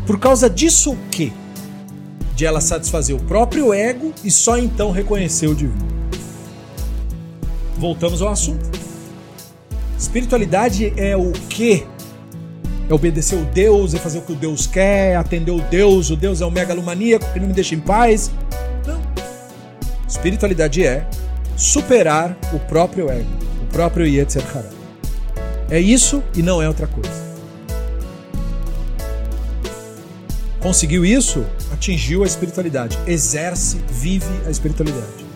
[0.06, 1.30] Por causa disso o quê?
[2.34, 5.86] De ela satisfazer o próprio ego e só então reconhecer o divino.
[7.78, 8.68] Voltamos ao assunto.
[9.98, 11.86] Espiritualidade é o quê?
[12.88, 16.16] É obedecer o Deus, é fazer o que o Deus quer, atender o Deus, o
[16.16, 18.30] Deus é um megalomaníaco que não me deixa em paz.
[18.86, 19.00] Não.
[20.08, 21.08] Espiritualidade é
[21.56, 23.28] superar o próprio ego,
[23.62, 24.70] o próprio Yetzer Hara.
[25.70, 27.24] É isso e não é outra coisa.
[30.60, 31.44] Conseguiu isso,
[31.84, 35.26] atingiu a espiritualidade, exerce, vive a espiritualidade.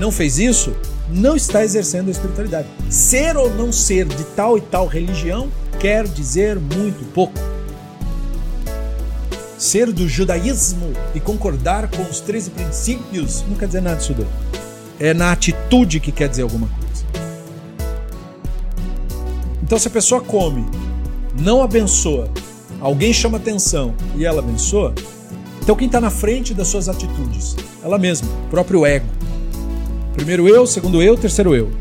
[0.00, 0.74] Não fez isso,
[1.08, 2.66] não está exercendo a espiritualidade.
[2.90, 7.38] Ser ou não ser de tal e tal religião quer dizer muito pouco.
[9.56, 14.26] Ser do judaísmo e concordar com os 13 princípios não quer dizer nada disso daí.
[14.98, 17.04] É na atitude que quer dizer alguma coisa.
[19.62, 20.66] Então, se a pessoa come,
[21.38, 22.28] não abençoa,
[22.80, 24.92] alguém chama atenção e ela abençoa,
[25.66, 27.56] então quem está na frente das suas atitudes?
[27.82, 29.08] Ela mesma, o próprio ego.
[30.14, 31.72] Primeiro eu, segundo eu, terceiro eu.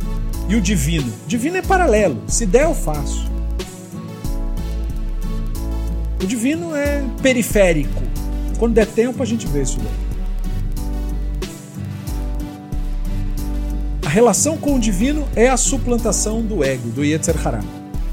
[0.50, 1.14] E o divino?
[1.28, 2.20] Divino é paralelo.
[2.28, 3.30] Se der, eu faço.
[6.20, 8.02] O divino é periférico.
[8.58, 9.88] Quando der tempo, a gente vê isso daí.
[14.04, 17.62] A relação com o divino é a suplantação do ego, do Yetzer Hará.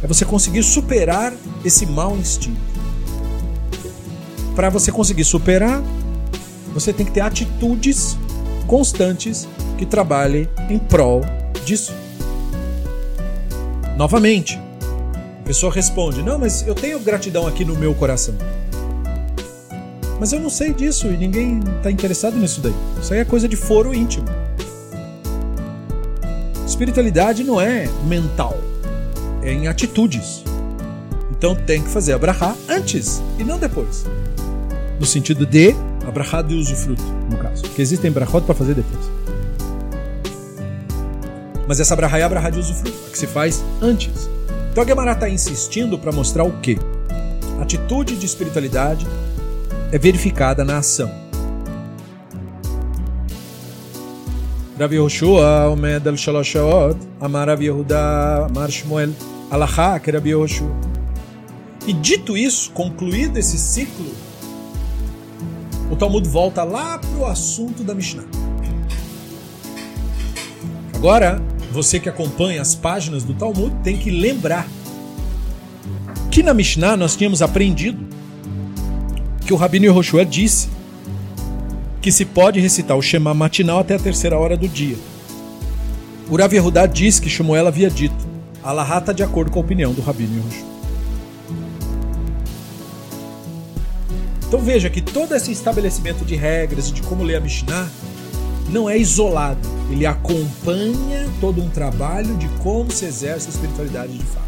[0.03, 1.33] É você conseguir superar
[1.65, 2.72] esse mau instinto.
[4.55, 5.83] Para você conseguir superar,
[6.75, 8.17] você tem que ter atitudes
[8.67, 9.49] constantes
[9.79, 11.23] que trabalhem em prol
[11.65, 11.93] disso.
[13.97, 14.59] Novamente,
[15.41, 18.35] a pessoa responde: Não, mas eu tenho gratidão aqui no meu coração.
[20.21, 22.75] Mas eu não sei disso e ninguém está interessado nisso daí.
[23.01, 24.27] Isso aí é coisa de foro íntimo.
[26.67, 28.57] Espiritualidade não é mental,
[29.43, 30.45] é em atitudes.
[31.31, 34.05] Então tem que fazer a brahá antes e não depois.
[35.03, 35.75] No sentido de
[36.07, 37.63] a de usufruto, no caso.
[37.63, 39.11] Porque existem brahot para fazer depois.
[41.67, 44.31] Mas essa brahá é a brahá de usufruto, a que se faz antes.
[44.71, 46.79] Então a Gemara está insistindo para mostrar o quê?
[47.59, 49.05] A atitude de espiritualidade
[49.91, 51.11] é verificada na ação.
[54.79, 59.11] Rav Yehoshua omed al shalosh shaot, amar Rav Yehuda, amar Shmuel,
[59.51, 60.71] alachá que Rav Yehoshua.
[61.89, 64.32] E dito isso, concluído esse ciclo,
[65.93, 68.25] o Talmud volta lá para o assunto da Mishnah.
[70.95, 71.39] Agora,
[71.71, 74.67] você que acompanha as páginas do Talmud tem que lembrar
[76.31, 78.09] que na Mishnah nós tínhamos aprendido
[79.45, 80.71] que o Rabino Yehoshua disse
[82.01, 84.97] que se pode recitar o Shema matinal até a terceira hora do dia.
[86.31, 88.27] O Rav Yehudá diz que Shmuel havia dito.
[88.65, 90.72] Allah está de acordo com a opinião do Rabino Yehoshua.
[94.53, 97.89] Então veja que todo esse estabelecimento de regras e de como ler a Mishnah
[98.69, 104.25] não é isolado, ele acompanha todo um trabalho de como se exerce a espiritualidade de
[104.27, 104.45] fato.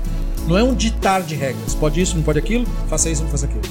[0.46, 3.46] Não é um ditar de regras, pode isso, não pode aquilo, faça isso, não faça
[3.46, 3.62] aquilo.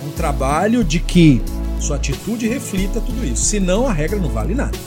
[0.00, 1.42] É um trabalho de que
[1.78, 4.78] sua atitude reflita tudo isso, senão a regra não vale nada.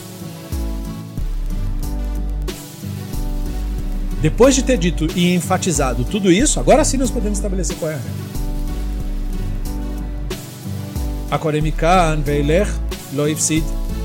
[4.20, 7.94] Depois de ter dito e enfatizado tudo isso, agora sim nós podemos estabelecer qual é
[7.94, 8.35] a regra.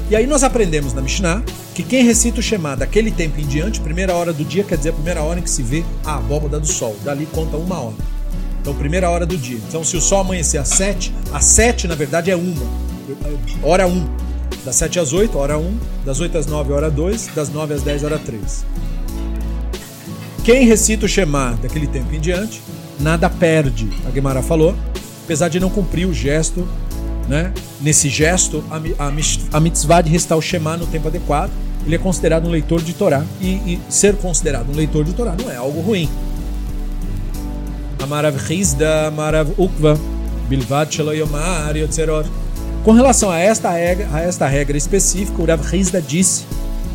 [0.10, 1.42] E aí nós aprendemos na Mishnah
[1.74, 4.90] que quem recita o Shema daquele tempo em diante, primeira hora do dia, quer dizer
[4.90, 6.96] a primeira hora em que se vê a abóbada do sol.
[7.04, 7.96] Dali conta uma hora.
[8.62, 9.58] Então, primeira hora do dia.
[9.68, 12.62] Então, se o sol amanhecer às sete, às sete, na verdade, é uma.
[13.64, 14.08] Hora um.
[14.66, 15.78] Das sete às oito, hora um.
[16.06, 17.30] Das oito às nove, hora dois.
[17.34, 18.66] Das nove às dez, hora três.
[20.44, 22.62] Quem recita o Shema daquele tempo em diante,
[23.00, 24.76] nada perde, a Gemara falou,
[25.24, 26.68] apesar de não cumprir o gesto
[27.28, 27.54] né?
[27.80, 31.52] Nesse gesto, a, a, a mitzvah de recitar o Shema no tempo adequado,
[31.86, 33.24] ele é considerado um leitor de Torá.
[33.40, 36.10] E, e ser considerado um leitor de Torá não é algo ruim.
[38.02, 39.98] Amarav Rizda, Amarav Ukva,
[40.48, 42.26] Bilvad Sheloyomar Yotzeror.
[42.84, 46.46] Com relação a esta regra, a esta regra específica, o Rav Rizda disse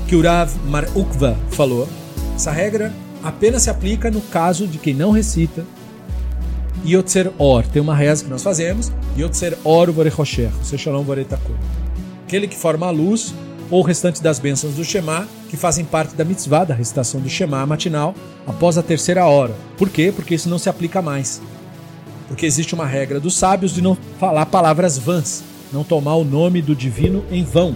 [0.08, 1.88] que o Rav Mar Ukva falou.
[2.34, 2.92] Essa regra
[3.22, 5.64] apenas se aplica no caso de quem não recita
[6.84, 7.66] Yotzer Or.
[7.66, 8.92] Tem uma reza que nós fazemos.
[9.18, 10.50] Yotzer Or Vorechosher.
[10.62, 11.56] Shalom Voretakor.
[12.24, 13.34] Aquele que forma a luz
[13.70, 17.28] ou o restante das bênçãos do Shema, que fazem parte da mitzvah, da recitação do
[17.28, 18.14] Shema matinal,
[18.46, 19.54] após a terceira hora.
[19.76, 20.12] Por quê?
[20.14, 21.40] Porque isso não se aplica mais.
[22.28, 25.42] Porque existe uma regra dos sábios de não falar palavras vãs,
[25.72, 27.74] não tomar o nome do divino em vão.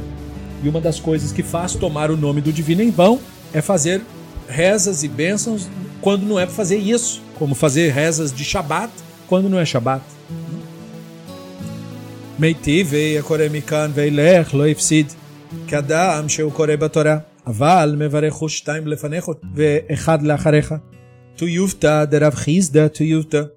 [0.62, 3.18] E uma das coisas que faz tomar o nome do divino em vão
[3.52, 4.02] é fazer
[4.48, 5.68] rezas e bênçãos
[6.00, 8.91] quando não é para fazer isso, como fazer rezas de Shabat
[9.27, 10.01] quando não é Shabat.
[12.39, 15.13] מיטיב הקורא מכאן ואילך לא הפסיד
[15.67, 17.17] כאדם שהוא קורא בתורה,
[17.47, 19.25] אבל מברך הוא שתיים לפניך
[19.55, 20.73] ואחד לאחריך.
[21.37, 23.51] Tuyuvta de Rav Hizda Tuyuvta.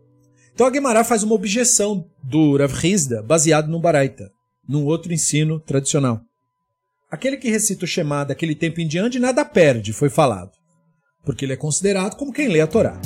[0.52, 4.30] Então a Gemara faz uma objeção do Rav Hizda baseado no Baraita,
[4.68, 6.20] num outro ensino tradicional.
[7.08, 10.50] Aquele que recita o Shema daquele tempo em diante nada perde, foi falado,
[11.24, 13.00] porque ele é considerado como quem lê a Torá.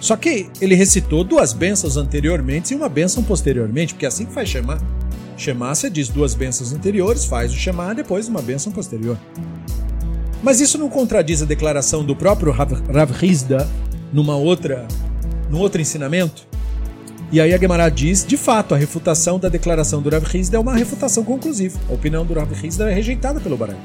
[0.00, 4.48] Só que ele recitou duas bênçãos anteriormente e uma bênção posteriormente, porque assim que faz
[4.48, 4.78] Shema.
[5.36, 9.18] Shema, você diz duas bênçãos anteriores, faz o Shema, depois uma bênção posterior.
[10.42, 13.68] Mas isso não contradiz a declaração do próprio Rav Hizda
[14.12, 14.86] numa outra,
[15.50, 16.46] num outro ensinamento?
[17.32, 20.60] E aí a Gemara diz, de fato, a refutação da declaração do Rav Hizda é
[20.60, 21.80] uma refutação conclusiva.
[21.88, 23.78] A opinião do Rav Hizda é rejeitada pelo Barat.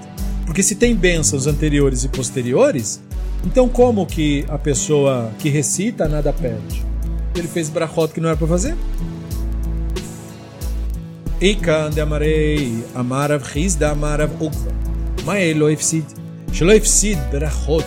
[0.45, 3.01] Porque se tem bênçãos anteriores e posteriores,
[3.44, 6.84] então como que a pessoa que recita nada perde?
[7.34, 8.76] Ele fez brachot que não era para fazer?
[11.40, 14.72] Eikan de amarei, amarav Hizda, amarav ukva.
[15.24, 16.04] Maei lo efsid.
[16.54, 17.84] שלא הפסיד ברכות.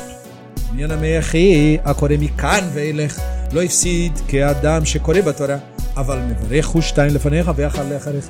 [0.72, 3.20] עניין המייחי הקורא מכאן ואילך
[3.52, 5.58] לא הפסיד כאדם שקורא בתורה,
[5.98, 8.30] אבל מברך הוא שתיים לפניך ואחד לאחריך.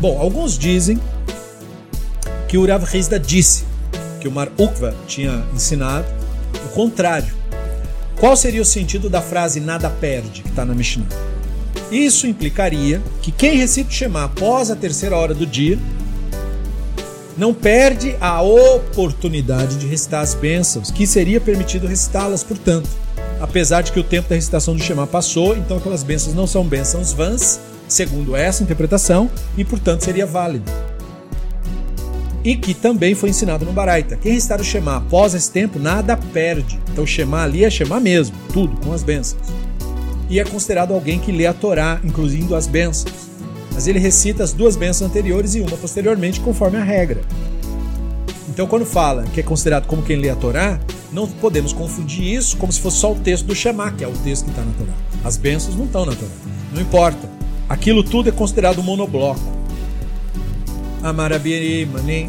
[0.00, 0.98] Bom, alguns dizem
[2.48, 3.64] que o Rav Hizda disse
[4.18, 6.23] que o Mar Ukva tinha ensinado o
[6.75, 7.33] contrário.
[8.17, 11.07] Qual seria o sentido da frase nada perde que está na Mishnah?
[11.89, 15.79] Isso implicaria que quem recita o Shema após a terceira hora do dia
[17.37, 22.89] não perde a oportunidade de recitar as bênçãos, que seria permitido recitá-las, portanto.
[23.39, 26.63] Apesar de que o tempo da recitação do Shema passou, então aquelas bênçãos não são
[26.63, 30.71] bênçãos vãs, segundo essa interpretação, e portanto seria válido.
[32.45, 34.15] E que também foi ensinado no Baraita.
[34.15, 36.79] Quem recitar o Shema após esse tempo, nada perde.
[36.93, 39.41] Então Shema ali é Shema mesmo, tudo, com as bênçãos.
[40.29, 43.25] E é considerado alguém que lê a Torá, incluindo as bênçãos
[43.75, 47.19] mas ele recita as duas bênçãos anteriores e uma posteriormente, conforme a regra.
[48.47, 50.79] Então, quando fala que é considerado como quem lê a Torá,
[51.11, 54.13] não podemos confundir isso como se fosse só o texto do Shema, que é o
[54.13, 54.93] texto que está na Torá.
[55.25, 56.31] As bênçãos não estão na Torá.
[56.71, 57.29] Não importa.
[57.67, 58.83] Aquilo tudo é considerado um
[61.04, 61.06] monobloco.
[61.06, 62.28] Amarabiri mani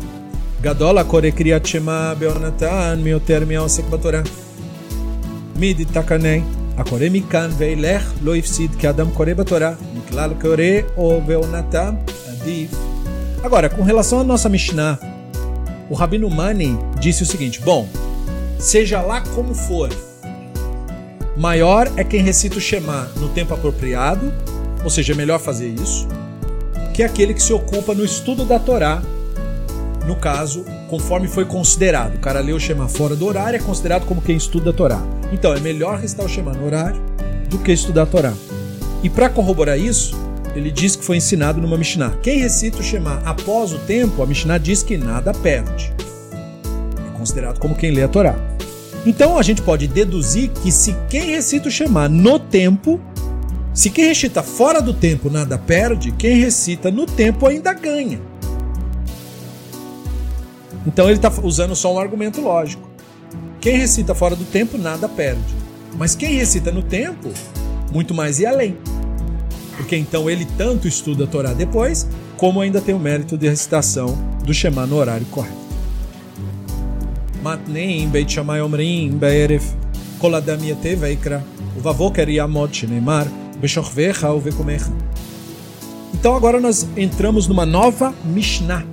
[0.61, 4.23] gadola kore kriyat shema beonatan mioter miosek batorá.
[5.55, 6.43] Mid takanei
[6.77, 11.95] הקורא מכאן ואילך לא הפסיד כאדם קורא בתורה, מכלל קורא ou veonatam
[12.27, 12.75] adif.
[13.43, 14.99] Agora, com relação à nossa Mishnah,
[15.89, 17.87] o Rabino Mani disse o seguinte: bom,
[18.57, 19.89] seja lá como for,
[21.37, 24.33] maior é quem recita o Shema no tempo apropriado,
[24.83, 26.07] ou seja, é melhor fazer isso,
[26.96, 29.02] que aquele que se ocupa no estudo da Torá,
[30.06, 32.14] no caso, conforme foi considerado.
[32.14, 35.02] O cara leu o Shema fora do horário, é considerado como quem estuda a Torá.
[35.30, 36.98] Então, é melhor recitar o Shema no horário
[37.50, 38.32] do que estudar a Torá.
[39.02, 40.16] E para corroborar isso,
[40.54, 42.14] ele diz que foi ensinado numa Mishnah.
[42.22, 45.92] Quem recita o Shema após o tempo, a Mishnah diz que nada perde.
[47.12, 48.34] É considerado como quem lê a Torá.
[49.04, 52.98] Então a gente pode deduzir que se quem recita o Shema no tempo,
[53.76, 58.18] se quem recita fora do tempo nada perde, quem recita no tempo ainda ganha.
[60.86, 62.88] Então ele está usando só um argumento lógico.
[63.60, 65.54] Quem recita fora do tempo, nada perde.
[65.98, 67.30] Mas quem recita no tempo,
[67.92, 68.78] muito mais e além.
[69.76, 72.08] Porque então ele tanto estuda a Torá depois,
[72.38, 75.54] como ainda tem o mérito de recitação do Shema no horário correto.
[77.42, 79.62] Matneim Beit Shammai Omrim Be'erev
[80.18, 81.44] Kol Adam Yatev Veikra
[81.76, 82.26] Uvavoker
[82.72, 83.28] Shneimar
[83.66, 84.92] Beshorvecha Uvekomecha
[86.14, 88.86] Então agora nós entramos numa nova Mishnah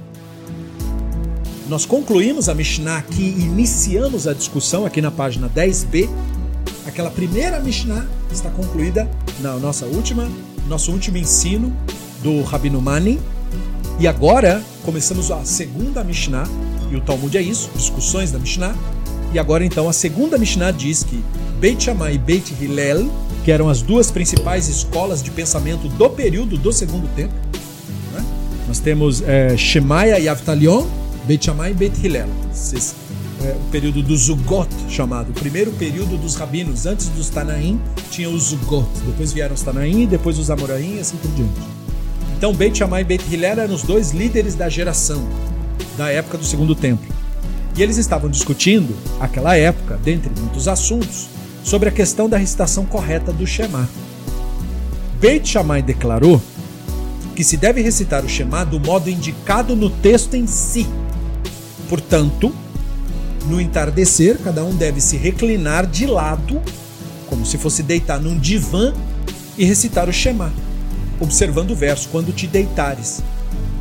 [1.69, 6.09] nós concluímos a Mishnah aqui, iniciamos a discussão aqui na página 10b.
[6.85, 9.09] Aquela primeira Mishnah está concluída
[9.39, 10.29] na nossa última,
[10.67, 11.75] nosso último ensino
[12.21, 13.17] do Rabino Mani.
[13.97, 16.43] E agora começamos a segunda Mishnah,
[16.91, 18.75] e o Talmud é isso, discussões da Mishnah.
[19.31, 21.23] E agora então a segunda Mishnah diz que
[21.61, 23.09] Beit Shammai e Beit Hillel,
[23.43, 27.33] que eram as duas principais escolas de pensamento do período do segundo tempo,
[28.13, 28.25] né?
[28.67, 30.85] nós temos é, Shemaya e Avtalion,
[31.25, 32.27] Beit Shammai e Beit Hillel.
[33.43, 35.31] É, o período do Zugot, chamado.
[35.31, 36.85] O primeiro período dos rabinos.
[36.85, 37.79] Antes dos Tanaim,
[38.09, 38.87] tinha os Zugot.
[39.05, 41.51] Depois vieram os Tanaim, depois os Amoraim e assim por diante.
[42.37, 45.27] Então, Beit Shammai e Beit Hillel eram os dois líderes da geração,
[45.97, 47.13] da época do Segundo Templo.
[47.75, 51.27] E eles estavam discutindo, aquela época, dentre muitos assuntos,
[51.63, 53.87] sobre a questão da recitação correta do Shema.
[55.19, 56.41] Beit Shammai declarou
[57.35, 60.87] que se deve recitar o Shema do modo indicado no texto em si.
[61.89, 62.53] Portanto,
[63.47, 66.61] no entardecer, cada um deve se reclinar de lado,
[67.27, 68.93] como se fosse deitar num divã
[69.57, 70.51] e recitar o Shema,
[71.19, 73.23] observando o verso, quando te deitares.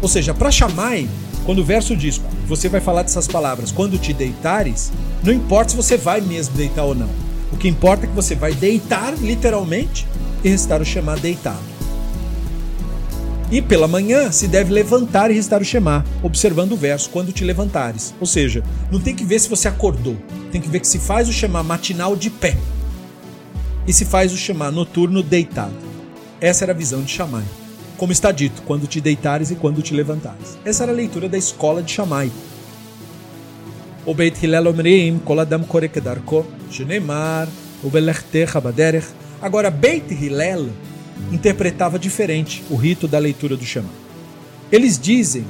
[0.01, 1.09] Ou seja, para Shammai,
[1.45, 4.93] quando o verso diz, você vai falar dessas palavras, quando te deitares,
[5.23, 7.09] não importa se você vai mesmo deitar ou não.
[7.53, 10.07] O que importa é que você vai deitar, literalmente,
[10.43, 11.73] e recitar o Shema deitado.
[13.51, 17.45] E pela manhã se deve levantar e recitar o Shema, observando o verso, quando te
[17.45, 18.15] levantares.
[18.19, 20.17] Ou seja, não tem que ver se você acordou,
[20.51, 22.57] tem que ver que se faz o Shema matinal de pé
[23.87, 25.75] e se faz o Shema noturno deitado.
[26.41, 27.45] Essa era a visão de Shammai.
[27.97, 30.59] Como está dito, quando te deitares e quando te levantares.
[30.65, 32.33] Essa era a leitura da escola de Shammai.
[34.05, 37.49] O Beit Hillel Omrim, Kol Adam Kore Kedarko, Shenemar,
[37.85, 39.07] Ubelechtech Baderech.
[39.41, 40.69] Agora, Beit Hillel
[41.31, 43.89] interpretava diferente o rito da leitura do Shema.
[44.71, 45.45] Eles dizem,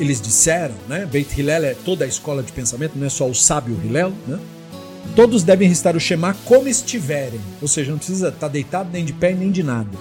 [0.00, 1.06] eles disseram, né?
[1.06, 4.40] Beit Hillel é toda a escola de pensamento, não é só o sábio Hillel, né?
[5.14, 9.12] Todos devem recitar o Shema como estiverem, ou seja, não precisa estar deitado nem de
[9.12, 9.96] pé nem de nada.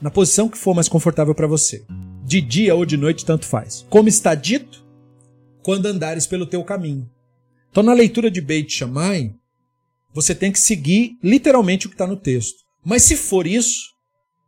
[0.00, 1.84] Na posição que for mais confortável para você.
[2.24, 3.84] De dia ou de noite, tanto faz.
[3.90, 4.84] Como está dito,
[5.67, 7.09] quando andares pelo teu caminho.
[7.69, 9.33] Então, na leitura de Beit Shammai,
[10.13, 12.59] você tem que seguir literalmente o que está no texto.
[12.85, 13.93] Mas se for isso,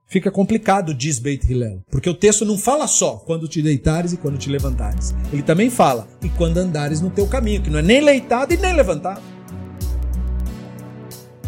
[0.07, 4.17] fica complicado, diz Beit Hillel, porque o texto não fala só quando te deitares e
[4.17, 5.15] quando te levantares.
[5.31, 8.57] Ele também fala e quando andares no teu caminho, que não é nem leitado e
[8.57, 9.21] nem levantado.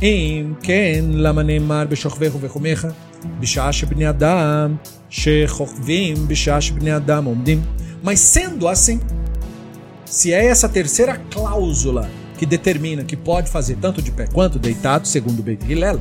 [0.02, 2.88] אם כן, למה נאמר בשוכבך ובחומך,
[3.40, 4.76] בשעה שבני אדם
[5.10, 7.62] שכוכבים בשעה שבני אדם עומדים?
[8.04, 9.00] Mas sendo assim,
[10.13, 15.09] se é essa terceira cláusula que determina que pode fazer tanto de pé quanto deitado,
[15.09, 15.99] segundo Beit Hillel,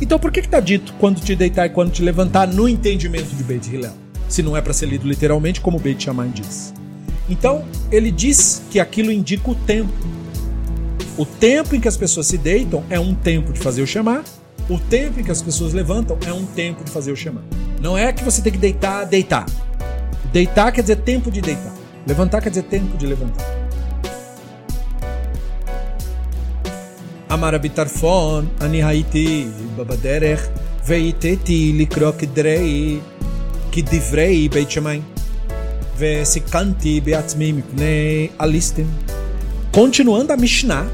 [0.00, 3.44] então por que está dito quando te deitar e quando te levantar no entendimento de
[3.44, 3.92] Beit Hillel?
[4.30, 6.72] Se não é para ser lido literalmente, como Beit Shammai diz.
[7.28, 9.92] Então, ele diz que aquilo indica o tempo.
[11.18, 14.24] O tempo em que as pessoas se deitam é um tempo de fazer o chamar,
[14.70, 17.44] o tempo em que as pessoas levantam é um tempo de fazer o chamar.
[17.78, 19.44] Não é que você tem que deitar, deitar.
[20.32, 21.83] Deitar quer dizer tempo de deitar.
[22.06, 23.46] Levantar quer dizer tempo de levantar.
[27.28, 30.38] Amar habitar fon, anihaiti, babaderer,
[30.84, 33.02] veiteti, likrokidrei,
[33.72, 35.02] kidivrei, beitchamai,
[35.96, 38.86] vesikanti, beatzmi, mipnei, alistem.
[39.72, 40.86] Continuando a Mishnah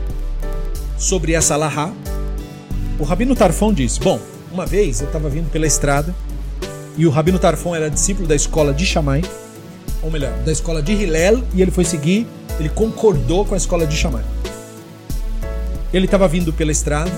[0.96, 1.92] sobre essa lahá,
[3.00, 4.20] o Rabino Tarfon diz: Bom,
[4.52, 6.14] uma vez eu estava vindo pela estrada
[6.96, 9.22] e o Rabino Tarfon era discípulo da escola de Shammai
[10.02, 12.26] ou melhor, da escola de Hillel, e ele foi seguir,
[12.58, 14.24] ele concordou com a escola de Shammai.
[15.92, 17.10] Ele estava vindo pela estrada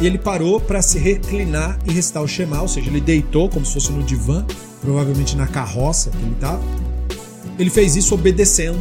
[0.00, 3.64] e ele parou para se reclinar e restar o Shema, ou seja, ele deitou como
[3.64, 4.44] se fosse no divã,
[4.80, 6.60] provavelmente na carroça que ele estava.
[7.58, 8.80] Ele fez isso obedecendo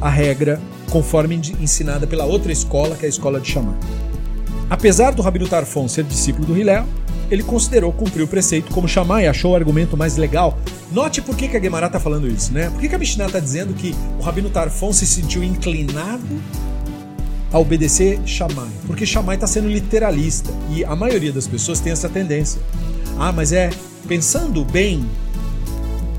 [0.00, 0.60] a regra
[0.90, 3.74] conforme ensinada pela outra escola, que é a escola de Shammai.
[4.70, 6.86] Apesar do Rabino Tarfon ser discípulo do Hillel,
[7.30, 10.58] ele considerou cumprir o preceito como Shammai achou o argumento mais legal.
[10.92, 12.70] Note por que, que a Gemara está falando isso, né?
[12.70, 16.24] Por que, que a Mishnah está dizendo que o Rabino Tarfon se sentiu inclinado
[17.52, 22.08] a obedecer Shammai, porque Shammai está sendo literalista e a maioria das pessoas tem essa
[22.08, 22.60] tendência.
[23.18, 23.70] Ah, mas é
[24.08, 25.08] pensando bem,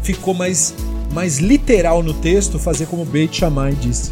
[0.02, 0.74] ficou mais
[1.14, 4.12] mais literal no texto fazer como Beit Shammai disse.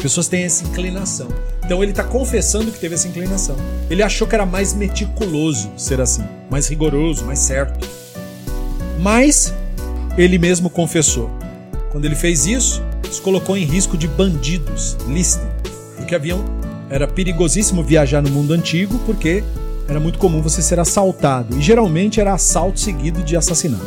[0.00, 1.28] As pessoas têm essa inclinação.
[1.62, 3.54] Então ele está confessando que teve essa inclinação.
[3.90, 7.86] Ele achou que era mais meticuloso ser assim, mais rigoroso, mais certo.
[8.98, 9.52] Mas
[10.16, 11.30] ele mesmo confessou.
[11.92, 12.82] Quando ele fez isso,
[13.12, 15.46] se colocou em risco de bandidos, listem
[15.96, 16.42] porque avião
[16.88, 19.44] era perigosíssimo viajar no mundo antigo, porque
[19.86, 23.84] era muito comum você ser assaltado, e geralmente era assalto seguido de assassinato.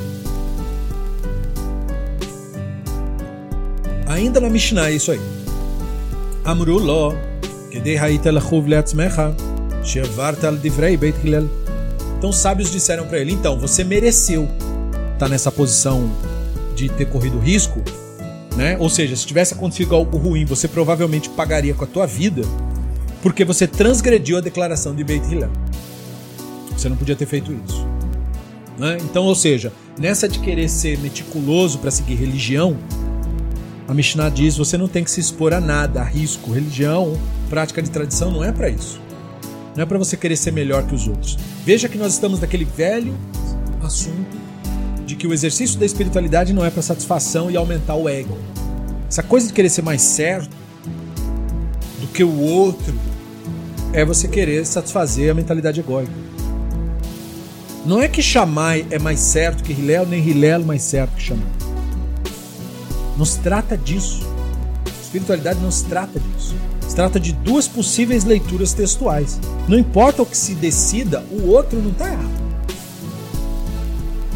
[4.06, 5.43] Ainda na Mishnah é isso aí.
[6.46, 7.16] Amru lo,
[12.18, 14.50] Então sábios disseram para ele, então, você mereceu
[15.14, 16.12] estar nessa posição
[16.76, 17.82] de ter corrido risco,
[18.58, 18.78] né?
[18.78, 22.42] Ou seja, se tivesse acontecido algo ruim, você provavelmente pagaria com a tua vida,
[23.22, 25.50] porque você transgrediu a declaração de Beit Hillel.
[26.76, 27.88] Você não podia ter feito isso.
[28.78, 28.98] Né?
[29.02, 32.78] Então, ou seja, nessa de querer ser meticuloso para seguir religião,
[33.88, 36.52] a Mishnah diz: você não tem que se expor a nada, a risco.
[36.52, 37.18] Religião,
[37.50, 39.02] prática de tradição não é para isso.
[39.76, 41.38] Não é para você querer ser melhor que os outros.
[41.66, 43.16] Veja que nós estamos naquele velho
[43.82, 44.38] assunto
[45.06, 48.38] de que o exercício da espiritualidade não é para satisfação e aumentar o ego.
[49.10, 50.56] Essa coisa de querer ser mais certo
[52.00, 52.94] do que o outro
[53.92, 56.12] é você querer satisfazer a mentalidade egóica.
[57.86, 61.63] Não é que Shammai é mais certo que Hillel, nem Hillel mais certo que Shammai.
[63.18, 64.28] Não se trata disso.
[65.02, 66.56] Espiritualidade não se trata disso.
[66.88, 69.40] Se trata de duas possíveis leituras textuais.
[69.68, 72.44] Não importa o que se decida, o outro não está errado.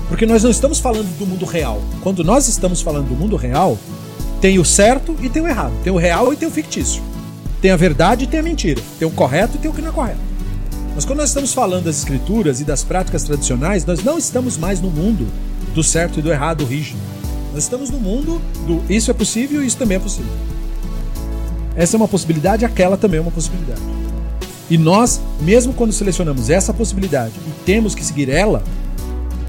[0.08, 1.82] Porque nós não estamos falando do mundo real.
[2.02, 3.78] Quando nós estamos falando do mundo real,
[4.40, 5.74] tem o certo e tem o errado.
[5.84, 7.02] Tem o real e tem o fictício.
[7.62, 8.82] Tem a verdade e tem a mentira.
[8.98, 10.20] Tem o correto e tem o que não é correto.
[10.96, 14.80] Mas quando nós estamos falando das escrituras e das práticas tradicionais, nós não estamos mais
[14.80, 15.28] no mundo
[15.74, 17.00] do certo e do errado rígido.
[17.58, 20.32] Nós estamos no mundo do isso é possível e isso também é possível.
[21.76, 23.82] Essa é uma possibilidade, aquela também é uma possibilidade.
[24.70, 28.62] E nós, mesmo quando selecionamos essa possibilidade e temos que seguir ela,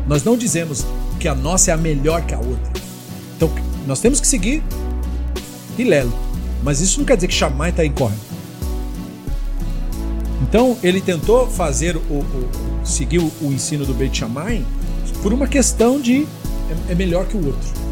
[0.07, 0.87] nós não dizemos
[1.21, 2.73] que a nossa é a melhor que a outra.
[3.37, 3.51] Então,
[3.87, 4.63] nós temos que seguir
[5.79, 6.09] Hilel.
[6.63, 8.23] Mas isso não quer dizer que Shammai está incorreto.
[10.41, 14.65] Então, ele tentou fazer o, o seguir o, o, ensino do Beit Shammai
[15.23, 16.27] por uma questão de
[16.89, 17.88] é, é melhor que o outro.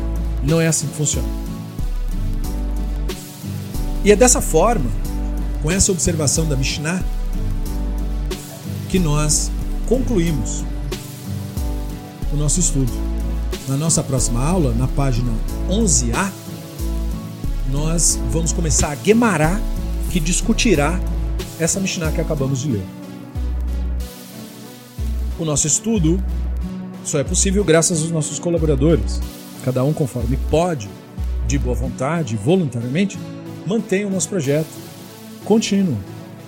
[0.46, 1.28] Não é assim que funciona.
[4.04, 4.88] E é dessa forma,
[5.62, 7.02] com essa observação da Mishnah,
[8.88, 9.50] que nós
[9.88, 10.64] concluímos
[12.32, 12.92] o nosso estudo.
[13.66, 15.32] Na nossa próxima aula, na página
[15.68, 16.30] 11A,
[17.72, 19.60] nós vamos começar a Gemara,
[20.10, 21.00] que discutirá
[21.58, 22.84] essa Mishnah que acabamos de ler.
[25.36, 26.22] O nosso estudo
[27.04, 29.20] só é possível graças aos nossos colaboradores,
[29.66, 30.88] cada um conforme pode,
[31.48, 33.18] de boa vontade, voluntariamente,
[33.66, 34.68] mantém o nosso projeto
[35.44, 35.98] contínuo.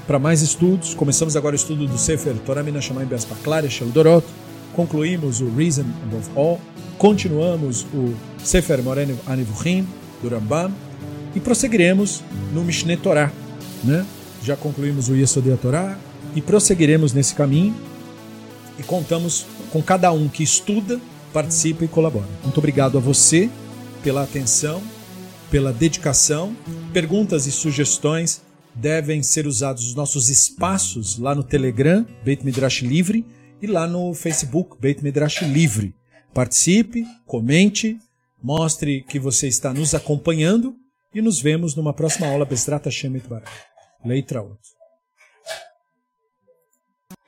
[0.07, 4.25] Para mais estudos, começamos agora o estudo do Sefer Torah Minashamayim Be'aspaklare Shel Dorot,
[4.73, 6.61] concluímos o Reason Above All,
[6.97, 8.15] continuamos o
[8.45, 9.85] Sefer Moreno Anivuchim,
[10.23, 10.73] do Rambam,
[11.35, 12.23] e prosseguiremos
[12.55, 13.33] no Mishneh Torah.
[13.83, 14.07] Né?
[14.45, 15.99] Já concluímos o Yesodei Torah
[16.37, 17.75] e prosseguiremos nesse caminho
[18.79, 21.01] e contamos com cada um que estuda,
[21.33, 22.29] participa e colabora.
[22.43, 23.51] Muito obrigado a você
[24.03, 24.83] pela atenção,
[25.51, 26.57] pela dedicação.
[26.93, 28.43] Perguntas e sugestões
[28.75, 33.25] devem ser usados os nossos espaços lá no Telegram, Beit Midrash Livre,
[33.61, 35.95] e lá no Facebook, Beit Midrash Livre.
[36.33, 37.99] Participe, comente,
[38.43, 40.77] mostre que você está nos acompanhando
[41.15, 43.51] e nos vemos numa próxima aula Bestrata Shemet Barak.
[44.05, 44.78] Leitra 8.